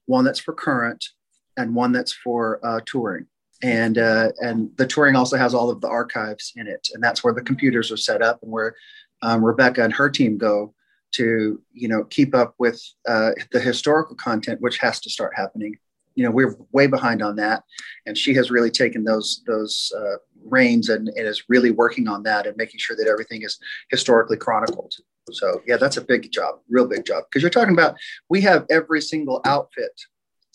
one 0.07 0.25
that's 0.25 0.39
for 0.39 0.53
current, 0.55 1.05
and 1.57 1.75
one 1.75 1.91
that's 1.91 2.13
for 2.13 2.59
uh, 2.65 2.79
touring. 2.87 3.27
And 3.61 3.99
uh, 3.99 4.31
and 4.39 4.69
the 4.77 4.87
touring 4.87 5.15
also 5.15 5.37
has 5.37 5.53
all 5.53 5.69
of 5.69 5.79
the 5.79 5.87
archives 5.87 6.53
in 6.55 6.65
it, 6.67 6.87
and 6.93 7.03
that's 7.03 7.23
where 7.23 7.33
the 7.33 7.43
computers 7.43 7.91
are 7.91 7.97
set 7.97 8.23
up, 8.23 8.39
and 8.41 8.51
where 8.51 8.75
um, 9.21 9.43
Rebecca 9.43 9.83
and 9.83 9.93
her 9.93 10.09
team 10.09 10.37
go 10.37 10.73
to 11.13 11.61
you 11.71 11.87
know 11.87 12.03
keep 12.05 12.35
up 12.35 12.55
with 12.59 12.81
uh, 13.07 13.31
the 13.51 13.59
historical 13.59 14.15
content, 14.15 14.61
which 14.61 14.77
has 14.79 14.99
to 15.01 15.09
start 15.09 15.33
happening. 15.35 15.75
You 16.15 16.23
know, 16.23 16.31
we're 16.31 16.55
way 16.71 16.87
behind 16.87 17.21
on 17.21 17.35
that 17.37 17.63
and 18.05 18.17
she 18.17 18.33
has 18.35 18.51
really 18.51 18.71
taken 18.71 19.03
those 19.03 19.41
those 19.47 19.91
uh, 19.97 20.17
reins 20.45 20.89
and, 20.89 21.09
and 21.09 21.27
is 21.27 21.43
really 21.49 21.71
working 21.71 22.07
on 22.07 22.23
that 22.23 22.45
and 22.45 22.55
making 22.57 22.79
sure 22.79 22.95
that 22.95 23.07
everything 23.07 23.41
is 23.41 23.57
historically 23.89 24.37
chronicled. 24.37 24.93
So 25.31 25.61
yeah, 25.65 25.77
that's 25.77 25.97
a 25.97 26.01
big 26.01 26.31
job, 26.31 26.59
real 26.69 26.87
big 26.87 27.05
job. 27.05 27.23
Because 27.29 27.41
you're 27.41 27.49
talking 27.49 27.73
about 27.73 27.95
we 28.29 28.41
have 28.41 28.65
every 28.69 29.01
single 29.01 29.41
outfit 29.45 29.91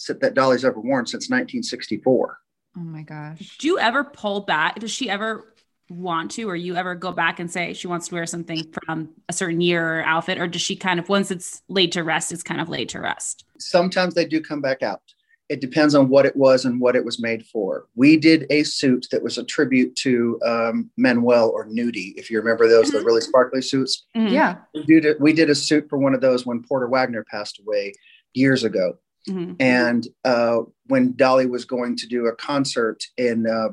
that 0.09 0.35
Dolly's 0.35 0.65
ever 0.65 0.81
worn 0.81 1.07
since 1.07 1.29
1964. 1.29 2.39
Oh 2.77 2.81
my 2.81 3.03
gosh. 3.03 3.59
Do 3.59 3.67
you 3.67 3.79
ever 3.79 4.05
pull 4.05 4.41
back? 4.41 4.79
Does 4.79 4.91
she 4.91 5.11
ever 5.11 5.53
want 5.91 6.31
to, 6.33 6.45
or 6.49 6.55
you 6.57 6.77
ever 6.77 6.95
go 6.95 7.13
back 7.13 7.41
and 7.41 7.51
say 7.51 7.73
she 7.75 7.87
wants 7.89 8.09
to 8.09 8.15
wear 8.15 8.25
something 8.25 8.65
from 8.85 9.11
a 9.29 9.33
certain 9.33 9.61
year 9.61 9.99
or 10.01 10.05
outfit, 10.05 10.39
or 10.39 10.47
does 10.47 10.63
she 10.63 10.77
kind 10.77 11.01
of 11.01 11.09
once 11.09 11.31
it's 11.31 11.63
laid 11.69 11.93
to 11.93 12.05
rest, 12.05 12.33
it's 12.33 12.43
kind 12.45 12.61
of 12.61 12.69
laid 12.69 12.89
to 12.91 13.01
rest? 13.01 13.45
Sometimes 13.59 14.15
they 14.15 14.25
do 14.25 14.41
come 14.41 14.61
back 14.61 14.83
out. 14.83 15.03
It 15.49 15.61
depends 15.61 15.97
on 15.97 16.09
what 16.09 16.27
it 16.27 16.37
was 16.37 16.65
and 16.65 16.81
what 16.81 16.95
it 16.95 17.05
was 17.05 17.21
made 17.21 17.45
for. 17.47 17.87
We 17.97 18.17
did 18.17 18.47
a 18.51 18.63
suit 18.63 19.09
that 19.11 19.21
was 19.21 19.37
a 19.37 19.43
tribute 19.45 19.97
to 19.97 20.39
um, 20.47 20.91
Manuel 20.97 21.51
or 21.51 21.67
Nudie, 21.67 22.13
if 22.17 22.31
you 22.31 22.39
remember 22.39 22.69
those, 22.69 22.91
the 22.93 22.99
Mhm. 23.01 23.05
really 23.07 23.21
sparkly 23.21 23.61
suits. 23.61 24.07
Mhm. 24.17 24.31
Yeah. 24.31 24.59
We 24.75 24.85
did, 24.85 25.07
a, 25.07 25.15
we 25.19 25.33
did 25.33 25.51
a 25.51 25.55
suit 25.57 25.89
for 25.91 25.99
one 25.99 26.15
of 26.15 26.21
those 26.21 26.47
when 26.47 26.63
Porter 26.63 26.87
Wagoner 26.87 27.25
passed 27.29 27.59
away 27.59 27.95
years 28.33 28.63
ago. 28.63 28.99
Mhm. 29.29 29.57
And 29.59 30.07
uh, 30.25 30.61
when 30.87 31.15
Dolly 31.17 31.47
was 31.47 31.65
going 31.65 31.97
to 31.97 32.07
do 32.07 32.27
a 32.27 32.37
concert 32.37 33.03
in 33.17 33.49
uh, 33.49 33.71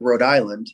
Rhode 0.00 0.22
Island, 0.22 0.68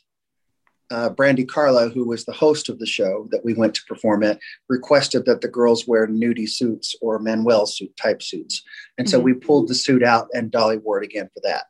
uh, 0.91 1.09
Brandi 1.09 1.47
Carlile, 1.47 1.89
who 1.89 2.07
was 2.07 2.25
the 2.25 2.33
host 2.33 2.69
of 2.69 2.79
the 2.79 2.85
show 2.85 3.27
that 3.31 3.45
we 3.45 3.53
went 3.53 3.75
to 3.75 3.81
perform 3.87 4.23
at, 4.23 4.39
requested 4.67 5.25
that 5.25 5.41
the 5.41 5.47
girls 5.47 5.87
wear 5.87 6.07
nudie 6.07 6.49
suits 6.49 6.95
or 7.01 7.19
Manuel 7.19 7.65
suit 7.65 7.95
type 7.95 8.21
suits. 8.23 8.63
And 8.97 9.09
so 9.09 9.19
Mhm. 9.19 9.23
we 9.23 9.33
pulled 9.33 9.67
the 9.67 9.75
suit 9.75 10.03
out 10.03 10.27
and 10.33 10.51
Dolly 10.51 10.77
wore 10.77 11.01
it 11.01 11.05
again 11.05 11.29
for 11.33 11.41
that. 11.43 11.65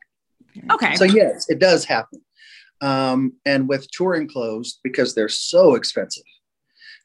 Okay. 0.72 0.96
So, 0.96 1.04
yes, 1.04 1.48
it 1.48 1.58
does 1.58 1.84
happen. 1.84 2.22
Um, 2.80 3.34
and 3.44 3.68
with 3.68 3.90
touring 3.90 4.26
clothes, 4.26 4.80
because 4.82 5.14
they're 5.14 5.28
so 5.28 5.74
expensive, 5.74 6.24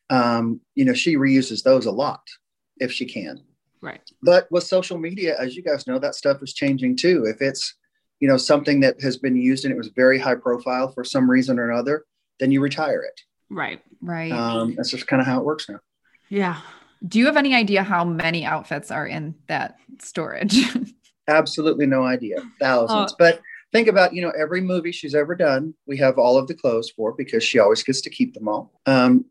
um, 0.09 0.61
you 0.75 0.85
know, 0.85 0.93
she 0.93 1.15
reuses 1.15 1.63
those 1.63 1.85
a 1.85 1.91
lot 1.91 2.21
if 2.77 2.91
she 2.91 3.05
can 3.05 3.41
right. 3.81 4.01
but 4.21 4.51
with 4.51 4.63
social 4.63 4.97
media 4.97 5.35
as 5.39 5.55
you 5.55 5.63
guys 5.63 5.87
know 5.87 5.97
that 5.97 6.13
stuff 6.13 6.43
is 6.43 6.53
changing 6.53 6.95
too 6.95 7.23
if 7.25 7.41
it's 7.41 7.75
you 8.19 8.27
know 8.27 8.37
something 8.37 8.79
that 8.81 9.01
has 9.01 9.17
been 9.17 9.35
used 9.35 9.65
and 9.65 9.73
it 9.73 9.77
was 9.77 9.89
very 9.89 10.17
high 10.19 10.35
profile 10.35 10.91
for 10.91 11.03
some 11.03 11.29
reason 11.29 11.59
or 11.59 11.69
another 11.69 12.05
then 12.39 12.51
you 12.51 12.61
retire 12.61 13.01
it 13.01 13.21
Right. 13.49 13.81
Right. 14.01 14.31
um, 14.31 14.73
that's 14.75 14.89
just 14.89 15.07
kind 15.07 15.21
of 15.21 15.27
how 15.27 15.39
it 15.39 15.45
works 15.45 15.69
now 15.69 15.79
Yeah. 16.29 16.59
Do 17.07 17.19
you 17.19 17.25
have 17.27 17.37
any 17.37 17.53
idea 17.53 17.83
how 17.83 18.03
many 18.03 18.45
outfits 18.45 18.89
are 18.89 19.05
in 19.05 19.35
that 19.47 19.77
storage? 20.01 20.57
absolutely 21.27 21.85
no 21.85 22.03
idea 22.03 22.37
thousands 22.59 23.11
Oh. 23.13 23.15
but 23.19 23.41
think 23.71 23.87
about 23.87 24.13
you 24.13 24.21
know 24.21 24.31
every 24.37 24.61
movie 24.61 24.91
she's 24.91 25.15
ever 25.15 25.35
done 25.35 25.73
we 25.87 25.97
have 25.97 26.17
all 26.19 26.37
of 26.37 26.47
the 26.47 26.53
clothes 26.53 26.89
for 26.95 27.13
because 27.13 27.43
she 27.43 27.57
always 27.59 27.81
gets 27.83 28.01
to 28.01 28.09
keep 28.11 28.33
them 28.35 28.47
all 28.47 28.71
um, 28.85 29.25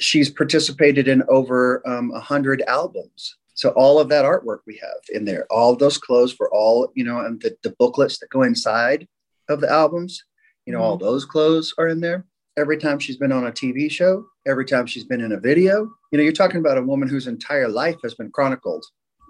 she's 0.00 0.28
participated 0.30 1.06
in 1.08 1.22
over 1.28 1.82
um, 1.86 2.08
100 2.10 2.62
albums 2.62 3.36
so 3.56 3.70
all 3.70 3.98
of 3.98 4.08
that 4.08 4.24
artwork 4.24 4.60
we 4.66 4.76
have 4.76 5.00
in 5.12 5.24
there 5.24 5.46
all 5.50 5.72
of 5.72 5.78
those 5.80 5.98
clothes 5.98 6.32
for 6.32 6.48
all 6.54 6.92
you 6.94 7.02
know 7.02 7.20
and 7.20 7.40
the, 7.42 7.56
the 7.64 7.74
booklets 7.78 8.18
that 8.18 8.30
go 8.30 8.42
inside 8.42 9.08
of 9.48 9.60
the 9.60 9.70
albums 9.70 10.22
you 10.66 10.72
know 10.72 10.80
all 10.80 10.96
mm-hmm. 10.96 11.06
those 11.06 11.24
clothes 11.24 11.74
are 11.78 11.88
in 11.88 12.00
there 12.00 12.24
every 12.56 12.78
time 12.78 12.98
she's 12.98 13.16
been 13.16 13.32
on 13.32 13.46
a 13.46 13.52
tv 13.52 13.90
show 13.90 14.24
every 14.46 14.64
time 14.64 14.86
she's 14.86 15.04
been 15.04 15.20
in 15.20 15.32
a 15.32 15.40
video 15.40 15.88
you 16.12 16.18
know 16.18 16.22
you're 16.22 16.32
talking 16.32 16.60
about 16.60 16.78
a 16.78 16.82
woman 16.82 17.08
whose 17.08 17.26
entire 17.26 17.68
life 17.68 17.96
has 18.02 18.14
been 18.14 18.30
chronicled 18.30 18.84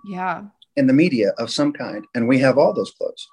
yeah. 0.04 0.42
in 0.76 0.86
the 0.86 0.92
media 0.92 1.32
of 1.38 1.50
some 1.50 1.72
kind 1.72 2.04
and 2.14 2.28
we 2.28 2.38
have 2.38 2.58
all 2.58 2.74
those 2.74 2.90
clothes 2.92 3.26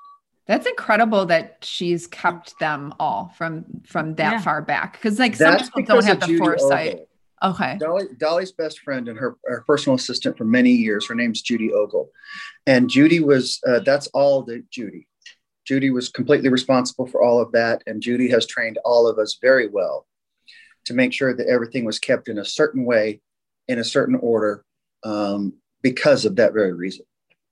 That's 0.45 0.67
incredible 0.67 1.25
that 1.27 1.59
she's 1.61 2.05
kept 2.07 2.59
them 2.59 2.93
all 2.99 3.31
from 3.37 3.65
from 3.85 4.15
that 4.15 4.33
Yeah. 4.33 4.41
far 4.41 4.61
back. 4.61 4.93
Because 4.93 5.17
like 5.17 5.35
some 5.37 5.57
people 5.57 5.95
don't 5.95 6.03
have 6.05 6.19
the 6.19 6.27
Judy 6.27 6.39
foresight. 6.39 6.93
Ogle. 6.93 7.07
Okay. 7.43 7.77
Dolly, 7.77 8.05
Dolly's 8.17 8.53
best 8.53 8.79
friend 8.79 9.09
and 9.09 9.19
her, 9.19 9.35
her 9.43 9.63
personal 9.67 9.95
assistant 9.95 10.37
for 10.37 10.45
many 10.45 10.71
years. 10.71 11.07
Her 11.07 11.15
name's 11.15 11.41
Judy 11.41 11.73
Ogle, 11.73 12.09
and 12.65 12.89
Judy 12.89 13.19
was 13.19 13.59
uh, 13.67 13.79
that's 13.79 14.07
all 14.07 14.43
the 14.43 14.63
Judy. 14.71 15.07
Judy 15.65 15.89
was 15.89 16.09
completely 16.09 16.49
responsible 16.49 17.05
for 17.05 17.21
all 17.21 17.41
of 17.41 17.51
that, 17.51 17.83
and 17.85 18.01
Judy 18.01 18.29
has 18.29 18.47
trained 18.47 18.79
all 18.85 19.07
of 19.07 19.17
us 19.17 19.37
very 19.41 19.67
well 19.67 20.07
to 20.85 20.93
make 20.93 21.13
sure 21.13 21.35
that 21.35 21.47
everything 21.47 21.85
was 21.85 21.99
kept 21.99 22.27
in 22.27 22.37
a 22.37 22.45
certain 22.45 22.85
way, 22.85 23.21
in 23.67 23.79
a 23.79 23.83
certain 23.83 24.15
order, 24.15 24.63
um, 25.03 25.53
because 25.81 26.25
of 26.25 26.37
that 26.37 26.53
very 26.53 26.73
reason. 26.73 27.05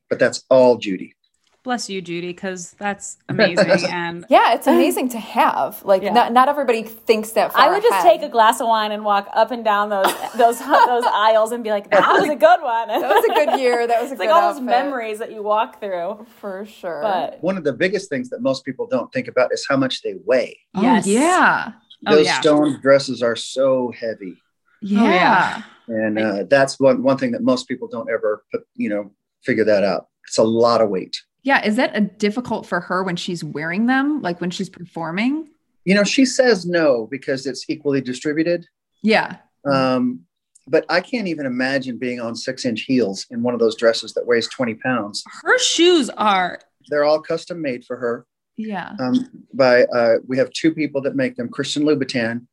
But 0.09 0.19
that's 0.19 0.43
all 0.49 0.77
Judy. 0.77 1.15
Bless 1.63 1.89
you, 1.91 2.01
Judy, 2.01 2.29
because 2.29 2.71
that's 2.79 3.17
amazing. 3.29 3.69
and 3.91 4.25
Yeah, 4.29 4.55
it's 4.55 4.65
amazing 4.65 5.09
to 5.09 5.19
have. 5.19 5.83
Like, 5.85 6.01
Yeah. 6.01 6.11
not, 6.11 6.33
not 6.33 6.49
everybody 6.49 6.81
thinks 6.81 7.33
that 7.33 7.53
far 7.53 7.61
I 7.61 7.69
would 7.69 7.83
just 7.83 7.91
ahead. 7.93 8.03
take 8.03 8.21
a 8.23 8.29
glass 8.29 8.59
of 8.61 8.67
wine 8.67 8.91
and 8.91 9.05
walk 9.05 9.27
up 9.33 9.51
and 9.51 9.63
down 9.63 9.89
those 9.89 10.05
those 10.35 10.57
those 10.59 11.03
aisles 11.05 11.51
and 11.51 11.63
be 11.63 11.69
like, 11.69 11.91
"That 11.91 12.11
was 12.13 12.23
a 12.29 12.35
good 12.35 12.61
one." 12.61 12.87
That 12.87 13.01
was 13.01 13.25
a 13.25 13.33
good 13.45 13.59
year. 13.59 13.85
That 13.85 14.01
was 14.01 14.09
a 14.09 14.13
It's 14.13 14.19
good 14.21 14.27
like 14.27 14.35
all 14.35 14.51
those 14.53 14.61
memories 14.61 15.19
that 15.19 15.31
you 15.31 15.43
walk 15.43 15.79
through. 15.79 16.25
For 16.39 16.65
sure. 16.65 17.01
But 17.03 17.37
One 17.43 17.57
of 17.57 17.63
the 17.63 17.73
biggest 17.73 18.09
things 18.09 18.29
that 18.31 18.41
most 18.41 18.65
people 18.65 18.87
don't 18.87 19.11
think 19.13 19.27
about 19.27 19.53
is 19.53 19.63
how 19.69 19.77
much 19.77 20.01
they 20.01 20.15
weigh. 20.25 20.57
Yes. 20.75 21.05
Oh, 21.05 21.09
yeah. 21.11 21.71
Oh, 22.07 22.15
Those 22.15 22.25
yeah. 22.25 22.41
stone 22.41 22.79
dresses 22.81 23.21
are 23.21 23.35
so 23.35 23.91
heavy. 23.99 24.35
Yeah. 24.81 24.99
Oh, 24.99 25.05
yeah. 25.11 25.61
and 26.07 26.17
uh, 26.17 26.43
that's 26.49 26.79
one 26.79 27.03
one 27.03 27.17
thing 27.19 27.31
that 27.33 27.43
most 27.43 27.67
people 27.67 27.87
don't 27.87 28.09
ever 28.09 28.43
put, 28.51 28.61
you 28.75 28.89
know 28.89 29.11
figure 29.43 29.63
that 29.65 29.83
out 29.83 30.07
it's 30.27 30.37
a 30.39 30.43
lot 30.43 30.81
of 30.81 30.89
weight 30.89 31.21
Yeah. 31.43 31.65
Is 31.65 31.75
that 31.77 31.95
a 31.95 32.01
difficult 32.01 32.65
for 32.65 32.79
her 32.81 33.03
when 33.03 33.15
she's 33.15 33.43
wearing 33.43 33.85
them? 33.87 34.21
Like 34.21 34.39
when 34.41 34.51
she's 34.51 34.69
performing? 34.69 35.47
you 35.83 35.95
know 35.95 36.03
she 36.03 36.25
says 36.25 36.63
no 36.67 37.07
because 37.09 37.47
it's 37.47 37.65
equally 37.67 38.01
distributed 38.01 38.67
Yeah. 39.01 39.37
um, 39.65 40.19
but 40.67 40.85
i 40.89 41.01
can't 41.01 41.27
even 41.27 41.47
imagine 41.47 41.97
being 41.97 42.19
on 42.21 42.35
six 42.35 42.65
inch 42.65 42.81
heels 42.81 43.25
in 43.31 43.41
one 43.41 43.55
of 43.55 43.59
those 43.59 43.75
dresses 43.75 44.13
that 44.13 44.27
weighs 44.27 44.47
20 44.47 44.75
pounds 44.75 45.23
Her 45.41 45.57
shoes 45.57 46.11
are 46.11 46.59
they're 46.89 47.03
all 47.03 47.19
custom 47.19 47.63
made 47.63 47.83
for 47.83 47.97
her 47.97 48.27
Yeah. 48.57 48.91
um, 48.99 49.15
by 49.55 49.85
uh, 49.85 50.17
we 50.27 50.37
have 50.37 50.51
two 50.51 50.71
people 50.71 51.01
that 51.01 51.15
make 51.15 51.35
them 51.35 51.49
christian 51.49 51.81
louboutin 51.81 52.45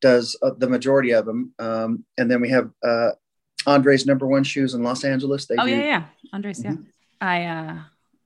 does 0.00 0.38
uh, 0.44 0.52
the 0.56 0.68
majority 0.68 1.10
of 1.10 1.26
them 1.26 1.52
um, 1.58 2.04
and 2.18 2.30
then 2.30 2.40
we 2.40 2.50
have 2.50 2.70
uh, 2.84 3.10
andre's 3.66 4.06
number 4.06 4.28
one 4.28 4.44
shoes 4.44 4.74
in 4.74 4.84
los 4.84 5.02
angeles 5.02 5.46
they 5.46 5.56
Oh 5.58 5.64
do 5.66 5.72
yeah, 5.72 5.82
yeah. 5.82 6.04
Andres, 6.32 6.62
yeah. 6.62 6.70
Mhm. 6.70 6.86
I 7.20 7.44
uh 7.46 7.78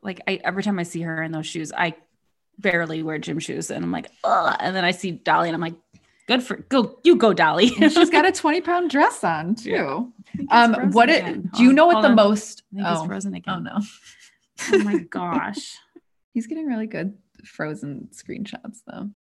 like 0.02 0.21
I 0.26 0.40
every 0.45 0.62
time 0.62 0.78
I 0.78 0.83
see 0.85 1.02
her 1.02 1.23
in 1.23 1.33
those 1.33 1.47
shoes, 1.47 1.73
I 1.76 1.95
barely 2.59 3.02
wear 3.02 3.19
gym 3.19 3.38
shoes 3.38 3.71
and 3.71 3.85
I'm 3.85 3.92
like, 3.92 4.11
Ugh. 4.25 4.57
and 4.61 4.75
then 4.76 4.85
I 4.85 4.90
see 4.90 5.11
Dolly 5.12 5.49
and 5.49 5.54
I'm 5.54 5.61
like, 5.61 5.75
good 6.28 6.42
for 6.42 6.57
go 6.57 6.99
you 7.04 7.16
go 7.16 7.33
Dolly. 7.33 7.73
And 7.80 7.92
she's 7.92 8.11
got 8.11 8.26
a 8.26 8.33
20 8.40 8.61
pound 8.61 8.90
dress 8.90 9.25
on 9.25 9.54
too. 9.54 10.12
I 10.50 10.64
Um, 10.64 10.90
what 10.92 11.09
it, 11.11 11.23
again. 11.23 11.50
do 11.57 11.62
you 11.62 11.73
know 11.73 11.87
what 11.87 11.95
hold 11.95 12.04
the 12.04 12.09
on. 12.11 12.14
most? 12.16 12.62
I 12.73 12.76
think 12.76 12.88
it's 12.88 13.00
Oh, 13.00 13.07
frozen 13.07 13.42
oh 13.49 13.59
no, 13.59 13.78
Oh 14.73 14.78
my 14.78 14.99
gosh. 14.99 15.76
he's 16.35 16.47
getting 16.47 16.66
really 16.66 16.87
good 16.87 17.16
frozen 17.45 18.09
screenshots 18.12 18.78
though. 18.87 19.11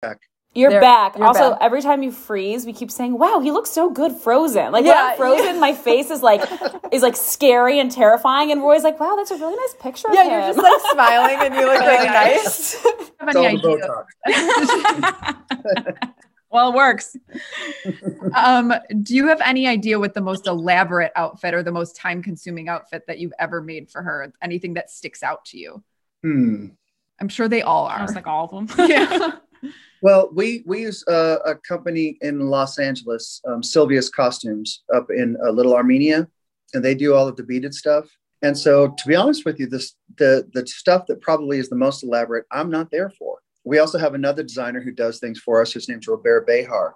You're 0.54 0.70
There- 0.70 0.80
back. 0.80 1.16
you're 1.16 1.26
also, 1.26 1.50
back. 1.50 1.58
every 1.60 1.80
time 1.80 2.02
you 2.02 2.10
freeze, 2.10 2.66
we 2.66 2.72
keep 2.72 2.90
saying, 2.90 3.16
"Wow, 3.18 3.38
he 3.40 3.50
looks 3.52 3.70
so 3.70 3.88
good 3.90 4.12
frozen." 4.12 4.72
Like 4.72 4.84
Yeah, 4.84 5.02
when 5.02 5.10
I'm 5.12 5.16
frozen, 5.16 5.60
my 5.60 5.72
face 5.74 6.10
is 6.10 6.22
like 6.22 6.42
is 6.92 7.02
like 7.02 7.14
scary 7.16 7.78
and 7.78 7.90
terrifying, 7.90 8.50
and 8.50 8.60
Roy's 8.62 8.82
like, 8.82 8.98
"Wow, 8.98 9.14
that's 9.16 9.30
a 9.30 9.36
really 9.36 9.54
nice 9.56 9.74
picture." 9.80 10.08
yeah, 10.12 10.22
of 10.22 10.26
you're 10.32 10.40
him." 10.40 10.54
just 10.54 10.58
like 10.58 10.92
smiling 10.92 11.36
and 11.46 11.54
you 11.54 11.66
look 11.66 11.80
really 11.80 12.06
nice. 12.22 12.82
Do 12.82 12.88
have 13.20 13.36
any 13.36 13.46
idea? 13.46 14.06
well, 16.50 16.70
it 16.70 16.74
works. 16.74 17.16
Um, 18.34 18.72
do 19.02 19.14
you 19.14 19.28
have 19.28 19.40
any 19.42 19.66
idea 19.68 19.98
what 20.00 20.14
the 20.14 20.20
most 20.20 20.46
elaborate 20.48 21.12
outfit 21.14 21.54
or 21.54 21.62
the 21.62 21.70
most 21.72 21.94
time 21.94 22.22
consuming 22.22 22.68
outfit 22.68 23.04
that 23.06 23.18
you've 23.18 23.32
ever 23.38 23.62
made 23.62 23.88
for 23.90 24.02
her? 24.02 24.32
Anything 24.42 24.74
that 24.74 24.90
sticks 24.90 25.22
out 25.22 25.44
to 25.46 25.58
you? 25.58 25.82
hmm. 26.22 26.66
I'm 27.20 27.28
sure 27.28 27.48
they 27.48 27.60
all 27.60 27.84
are. 27.86 27.96
I 27.96 27.98
are. 27.98 28.02
was 28.06 28.14
like 28.14 28.26
all 28.26 28.48
of 28.50 28.76
them. 28.76 28.88
yeah. 28.88 29.32
Well, 30.02 30.30
we 30.32 30.62
we 30.66 30.80
use 30.82 31.04
uh, 31.06 31.38
a 31.44 31.54
company 31.56 32.16
in 32.22 32.40
Los 32.48 32.78
Angeles, 32.78 33.40
um, 33.46 33.62
Sylvia's 33.62 34.08
Costumes, 34.08 34.82
up 34.94 35.08
in 35.10 35.36
uh, 35.44 35.50
Little 35.50 35.74
Armenia, 35.74 36.26
and 36.72 36.84
they 36.84 36.94
do 36.94 37.14
all 37.14 37.28
of 37.28 37.36
the 37.36 37.42
beaded 37.42 37.74
stuff. 37.74 38.08
And 38.42 38.56
so, 38.56 38.94
to 38.96 39.08
be 39.08 39.14
honest 39.14 39.44
with 39.44 39.60
you, 39.60 39.66
this 39.66 39.94
the 40.16 40.48
the 40.54 40.66
stuff 40.66 41.06
that 41.08 41.20
probably 41.20 41.58
is 41.58 41.68
the 41.68 41.76
most 41.76 42.02
elaborate, 42.02 42.46
I'm 42.50 42.70
not 42.70 42.90
there 42.90 43.10
for. 43.10 43.38
We 43.64 43.78
also 43.78 43.98
have 43.98 44.14
another 44.14 44.42
designer 44.42 44.80
who 44.80 44.92
does 44.92 45.18
things 45.18 45.38
for 45.38 45.60
us. 45.60 45.74
His 45.74 45.88
name's 45.88 46.08
Robert 46.08 46.46
Behar, 46.46 46.94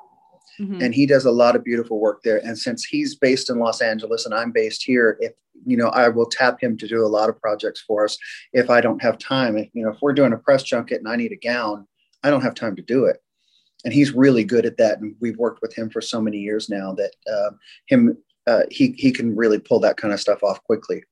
Mhm. 0.58 0.82
and 0.82 0.94
he 0.94 1.04
does 1.04 1.26
a 1.26 1.30
lot 1.30 1.56
of 1.56 1.64
beautiful 1.64 2.00
work 2.00 2.22
there. 2.22 2.38
And 2.38 2.58
since 2.58 2.84
he's 2.84 3.14
based 3.16 3.50
in 3.50 3.58
Los 3.58 3.82
Angeles 3.82 4.24
and 4.24 4.34
I'm 4.34 4.50
based 4.50 4.82
here, 4.82 5.18
if 5.20 5.32
you 5.66 5.76
know, 5.76 5.88
I 5.88 6.08
will 6.08 6.26
tap 6.26 6.60
him 6.60 6.76
to 6.78 6.88
do 6.88 7.04
a 7.04 7.06
lot 7.06 7.28
of 7.28 7.40
projects 7.40 7.80
for 7.80 8.04
us 8.04 8.18
if 8.52 8.70
I 8.70 8.80
don't 8.80 9.02
have 9.02 9.18
time. 9.18 9.56
If, 9.56 9.68
you 9.72 9.84
know, 9.84 9.90
if 9.90 9.98
we're 10.02 10.12
doing 10.12 10.32
a 10.32 10.36
press 10.38 10.62
junket 10.62 10.98
and 10.98 11.08
I 11.08 11.16
need 11.16 11.32
a 11.32 11.36
gown, 11.36 11.86
I 12.24 12.30
don't 12.30 12.42
have 12.42 12.54
time 12.54 12.74
to 12.76 12.82
do 12.82 13.04
it. 13.04 13.18
And 13.84 13.92
he's 13.92 14.12
really 14.12 14.44
good 14.44 14.66
at 14.66 14.78
that. 14.78 15.00
And 15.00 15.14
we've 15.20 15.36
worked 15.36 15.60
with 15.62 15.74
him 15.74 15.90
for 15.90 16.00
so 16.00 16.20
many 16.20 16.38
years 16.38 16.68
now 16.68 16.94
that 16.94 17.12
uh, 17.30 17.50
him 17.86 18.16
uh, 18.46 18.62
he 18.70 18.94
he 18.98 19.12
can 19.12 19.36
really 19.36 19.58
pull 19.58 19.78
that 19.80 19.96
kind 19.96 20.12
of 20.12 20.20
stuff 20.20 20.42
off 20.42 20.62
quickly. 20.64 21.04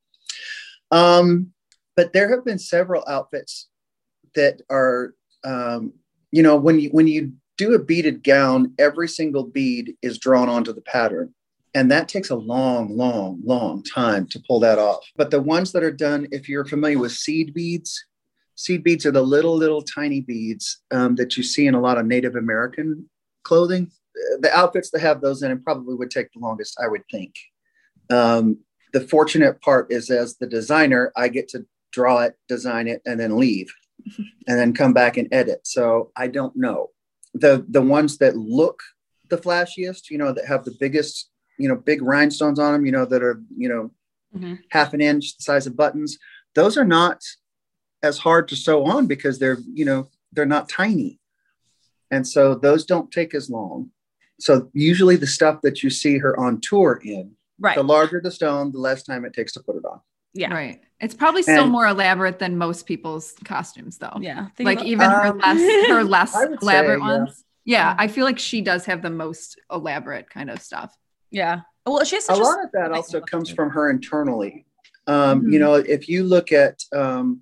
Um, 0.91 1.51
but 1.95 2.13
there 2.13 2.29
have 2.29 2.43
been 2.43 2.59
several 2.59 3.03
outfits 3.07 3.69
that 4.35 4.61
are, 4.69 5.13
um, 5.43 5.93
you 6.31 6.43
know, 6.43 6.55
when 6.55 6.79
you 6.79 6.89
when 6.89 7.07
you 7.07 7.33
do 7.57 7.75
a 7.75 7.79
beaded 7.79 8.23
gown, 8.23 8.73
every 8.79 9.07
single 9.07 9.43
bead 9.43 9.95
is 10.01 10.17
drawn 10.17 10.49
onto 10.49 10.73
the 10.73 10.81
pattern. 10.81 11.33
And 11.75 11.89
that 11.91 12.07
takes 12.07 12.29
a 12.29 12.35
long, 12.35 12.95
long, 12.95 13.41
long 13.43 13.83
time 13.83 14.27
to 14.27 14.41
pull 14.47 14.59
that 14.59 14.77
off. 14.77 14.99
But 15.15 15.31
the 15.31 15.41
ones 15.41 15.71
that 15.71 15.83
are 15.83 15.91
done, 15.91 16.27
if 16.31 16.47
you're 16.47 16.65
familiar 16.65 16.99
with 16.99 17.13
seed 17.13 17.53
beads, 17.53 18.05
seed 18.55 18.83
beads 18.83 19.05
are 19.05 19.11
the 19.11 19.21
little, 19.21 19.55
little 19.55 19.81
tiny 19.81 20.21
beads 20.21 20.81
um, 20.91 21.15
that 21.15 21.37
you 21.37 21.43
see 21.43 21.67
in 21.67 21.73
a 21.75 21.81
lot 21.81 21.97
of 21.97 22.05
Native 22.05 22.35
American 22.35 23.09
clothing. 23.43 23.91
The 24.39 24.51
outfits 24.55 24.91
that 24.91 25.01
have 25.01 25.21
those 25.21 25.41
in 25.43 25.51
it 25.51 25.63
probably 25.63 25.95
would 25.95 26.11
take 26.11 26.31
the 26.31 26.39
longest, 26.39 26.77
I 26.83 26.87
would 26.87 27.03
think. 27.11 27.33
Um, 28.09 28.59
the 28.93 29.01
fortunate 29.01 29.59
part 29.61 29.91
is, 29.91 30.09
as 30.09 30.37
the 30.37 30.45
designer, 30.47 31.11
I 31.15 31.27
get 31.29 31.47
to 31.49 31.65
draw 31.91 32.19
it, 32.19 32.35
design 32.47 32.87
it, 32.87 33.01
and 33.05 33.19
then 33.19 33.37
leave, 33.37 33.73
and 34.47 34.59
then 34.59 34.73
come 34.73 34.93
back 34.93 35.17
and 35.17 35.27
edit. 35.31 35.61
So 35.65 36.11
I 36.15 36.27
don't 36.27 36.55
know 36.55 36.91
the 37.33 37.65
the 37.67 37.81
ones 37.81 38.19
that 38.19 38.37
look 38.37 38.81
the 39.29 39.37
flashiest, 39.37 40.11
you 40.11 40.19
know, 40.19 40.31
that 40.31 40.45
have 40.45 40.63
the 40.63 40.75
biggest, 40.79 41.29
you 41.57 41.67
know, 41.67 41.75
big 41.75 42.03
rhinestones 42.03 42.59
on 42.59 42.73
them, 42.73 42.85
you 42.85 42.91
know, 42.91 43.05
that 43.05 43.23
are 43.23 43.41
you 43.57 43.69
know 43.69 43.91
Mhm. 44.35 44.59
half 44.71 44.93
an 44.93 45.01
inch 45.01 45.37
the 45.37 45.43
size 45.43 45.67
of 45.67 45.75
buttons. 45.77 46.17
Those 46.55 46.77
are 46.77 46.85
not 46.85 47.21
as 48.03 48.17
hard 48.19 48.47
to 48.49 48.55
sew 48.55 48.85
on 48.85 49.07
because 49.07 49.39
they're 49.39 49.57
you 49.73 49.85
know 49.85 50.09
they're 50.33 50.45
not 50.45 50.69
tiny, 50.69 51.19
and 52.11 52.27
so 52.27 52.55
those 52.55 52.85
don't 52.85 53.11
take 53.11 53.33
as 53.33 53.49
long. 53.49 53.89
So 54.39 54.69
usually 54.73 55.15
the 55.15 55.27
stuff 55.27 55.61
that 55.63 55.83
you 55.83 55.89
see 55.89 56.17
her 56.17 56.37
on 56.39 56.59
tour 56.61 56.99
in, 57.03 57.31
Right. 57.59 57.75
the 57.77 57.83
larger 57.83 58.19
the 58.21 58.31
stone, 58.31 58.71
the 58.71 58.79
less 58.79 59.03
time 59.03 59.25
it 59.25 59.33
takes 59.33 59.53
to 59.53 59.61
put 59.61 59.75
it 59.77 59.85
on. 59.85 60.01
Yeah. 60.33 60.51
Right. 60.53 60.81
It's 60.99 61.13
probably 61.13 61.43
still 61.43 61.63
And- 61.63 61.71
more 61.71 61.85
elaborate 61.87 62.39
than 62.39 62.57
most 62.57 62.85
people's 62.87 63.33
costumes 63.45 63.99
though. 63.99 64.17
Yeah. 64.19 64.47
Think 64.57 64.65
Like 64.65 64.77
about- 64.79 64.87
even 64.87 65.09
her 65.11 65.27
Um, 65.27 65.37
less 65.37 65.87
her 65.89 66.03
less 66.15 66.35
I 66.35 66.45
would 66.45 66.59
say, 66.59 66.65
elaborate 66.65 66.99
yeah. 66.99 67.17
ones. 67.19 67.43
Yeah, 67.65 67.95
I 67.97 68.07
feel 68.07 68.25
like 68.25 68.39
she 68.39 68.61
does 68.61 68.85
have 68.85 69.01
the 69.03 69.09
most 69.11 69.59
elaborate 69.71 70.29
kind 70.29 70.49
of 70.49 70.61
stuff. 70.61 70.93
yeah. 71.31 71.61
Well, 71.85 72.03
she 72.05 72.15
has 72.15 72.23
a 72.23 72.27
such 72.27 72.39
a, 72.39 72.41
lot 72.43 72.63
of 72.63 72.71
that 72.73 72.91
also 72.91 73.19
comes 73.21 73.49
from 73.49 73.69
her 73.71 73.89
internally. 73.89 74.65
Um, 75.05 75.41
Mhm. 75.43 75.53
You 75.53 75.59
know, 75.59 75.73
if 75.75 76.07
you 76.09 76.23
look 76.23 76.51
at 76.51 76.81
um, 76.93 77.41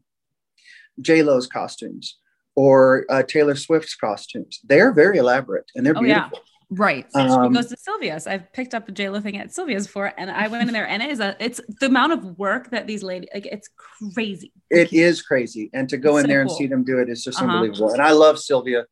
J 1.00 1.24
Lo's 1.24 1.48
costumes 1.48 2.18
or 2.56 3.06
uh, 3.10 3.24
Taylor 3.24 3.56
Swift's 3.56 3.96
costumes, 3.96 4.60
they're 4.64 4.92
very 4.92 5.18
elaborate 5.20 5.66
and 5.76 5.86
they're 5.86 5.98
Oh, 5.98 6.02
yeah. 6.04 6.24
beautiful. 6.28 6.40
Right. 6.74 7.06
Um, 7.16 7.52
she 7.54 7.58
goes 7.58 7.68
to 7.68 7.76
Sylvia's. 7.78 8.28
I've 8.28 8.52
picked 8.54 8.74
up 8.74 8.88
a 8.88 8.94
J 8.94 9.10
Lo 9.10 9.20
thing 9.20 9.38
at 9.38 9.54
Sylvia's 9.54 9.88
before, 9.88 10.14
and 10.18 10.32
I 10.32 10.48
went 10.48 10.68
in 10.70 10.74
there, 10.74 10.88
and 10.88 11.04
it 11.04 11.12
is 11.12 11.20
a. 11.20 11.36
It's 11.38 11.60
the 11.82 11.88
amount 11.88 12.14
of 12.14 12.40
work 12.40 12.70
that 12.72 12.88
these 12.88 13.04
ladies 13.04 13.28
like. 13.34 13.46
It's 13.46 13.68
crazy. 14.14 14.54
It 14.70 14.94
is 14.94 15.22
crazy, 15.22 15.70
and 15.74 15.90
to 15.90 15.98
go 15.98 16.16
It's 16.16 16.20
in 16.20 16.24
so 16.24 16.28
there 16.30 16.42
and 16.42 16.50
cool. 16.50 16.58
see 16.58 16.68
them 16.68 16.86
do 16.86 17.00
it 17.00 17.10
is 17.10 17.26
just 17.26 17.42
Uh-huh. 17.42 17.52
unbelievable. 17.52 17.92
And 17.92 18.02
I 18.02 18.12
love 18.12 18.40
Sylvia. 18.40 18.86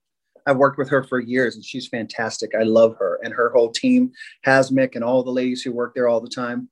I've 0.46 0.58
worked 0.58 0.78
with 0.78 0.90
her 0.90 1.04
for 1.06 1.22
years, 1.22 1.56
and 1.56 1.64
she's 1.64 1.88
fantastic. 1.88 2.52
I 2.54 2.64
love 2.64 2.98
her 3.00 3.18
and 3.24 3.34
her 3.34 3.50
whole 3.52 3.72
team, 3.72 4.12
Hasmic, 4.46 4.96
and 4.96 5.04
all 5.06 5.24
the 5.24 5.32
ladies 5.32 5.62
who 5.62 5.72
work 5.72 5.94
there 5.96 6.10
all 6.10 6.20
the 6.20 6.28
time. 6.30 6.68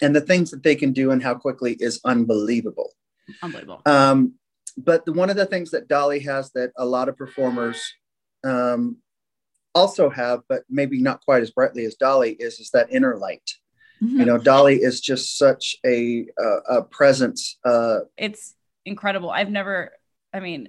And 0.00 0.14
the 0.14 0.20
things 0.20 0.52
that 0.52 0.62
they 0.62 0.76
can 0.76 0.92
do 0.92 1.10
and 1.10 1.20
how 1.20 1.34
quickly 1.34 1.76
is 1.80 2.00
unbelievable. 2.04 2.92
Unbelievable. 3.42 3.82
Um, 3.86 4.34
but 4.84 5.04
the, 5.04 5.12
one 5.12 5.30
of 5.30 5.36
the 5.36 5.46
things 5.46 5.70
that 5.72 5.88
Dolly 5.88 6.20
has 6.20 6.50
that 6.52 6.72
a 6.76 6.86
lot 6.86 7.08
of 7.08 7.16
performers 7.16 7.82
um, 8.44 8.98
also 9.74 10.08
have, 10.08 10.40
but 10.48 10.62
maybe 10.70 11.00
not 11.00 11.24
quite 11.24 11.42
as 11.42 11.50
brightly 11.50 11.84
as 11.84 11.94
Dolly, 11.94 12.32
is 12.32 12.60
is 12.60 12.70
that 12.70 12.92
inner 12.92 13.16
light. 13.16 13.50
Mhm. 14.02 14.20
You 14.20 14.24
know, 14.24 14.38
Dolly 14.38 14.76
is 14.76 15.00
just 15.00 15.36
such 15.36 15.76
a 15.84 16.26
a, 16.38 16.78
a 16.78 16.82
presence. 16.84 17.58
Uh, 17.64 18.00
it's 18.16 18.54
incredible. 18.84 19.30
I've 19.30 19.50
never 19.50 19.92
I 20.32 20.40
mean, 20.40 20.68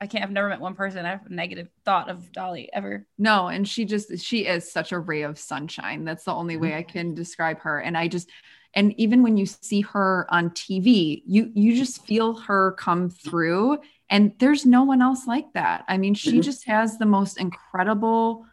I 0.00 0.06
can't. 0.06 0.24
I've 0.24 0.30
never 0.30 0.48
met 0.48 0.60
one 0.60 0.74
person 0.74 1.06
I 1.06 1.10
have 1.10 1.26
a 1.26 1.32
negative 1.32 1.68
thought 1.84 2.10
of 2.10 2.30
Dolly 2.32 2.68
ever. 2.72 3.06
No, 3.18 3.48
and 3.48 3.66
she 3.66 3.84
just 3.84 4.18
she 4.18 4.46
is 4.46 4.70
such 4.70 4.92
a 4.92 4.98
ray 4.98 5.22
of 5.22 5.38
sunshine. 5.38 6.04
That's 6.04 6.24
the 6.24 6.34
only 6.34 6.56
way 6.56 6.74
I 6.74 6.82
can 6.82 7.14
describe 7.14 7.60
her. 7.60 7.78
And 7.78 7.96
I 7.96 8.08
just 8.08 8.28
and 8.76 8.94
even 9.00 9.22
when 9.22 9.36
you 9.38 9.46
see 9.46 9.80
her 9.80 10.26
on 10.30 10.50
TV, 10.50 11.22
you 11.26 11.50
you 11.54 11.74
just 11.74 12.04
feel 12.06 12.34
her 12.34 12.72
come 12.72 13.08
through 13.10 13.78
and 14.10 14.32
there's 14.38 14.64
no 14.66 14.84
one 14.84 15.02
else 15.02 15.26
like 15.26 15.52
that. 15.54 15.84
I 15.88 15.96
mean, 15.96 16.14
she 16.14 16.38
Mhm. 16.38 16.42
just 16.44 16.66
has 16.68 16.98
the 16.98 17.06
most 17.06 17.38
incredible 17.40 18.46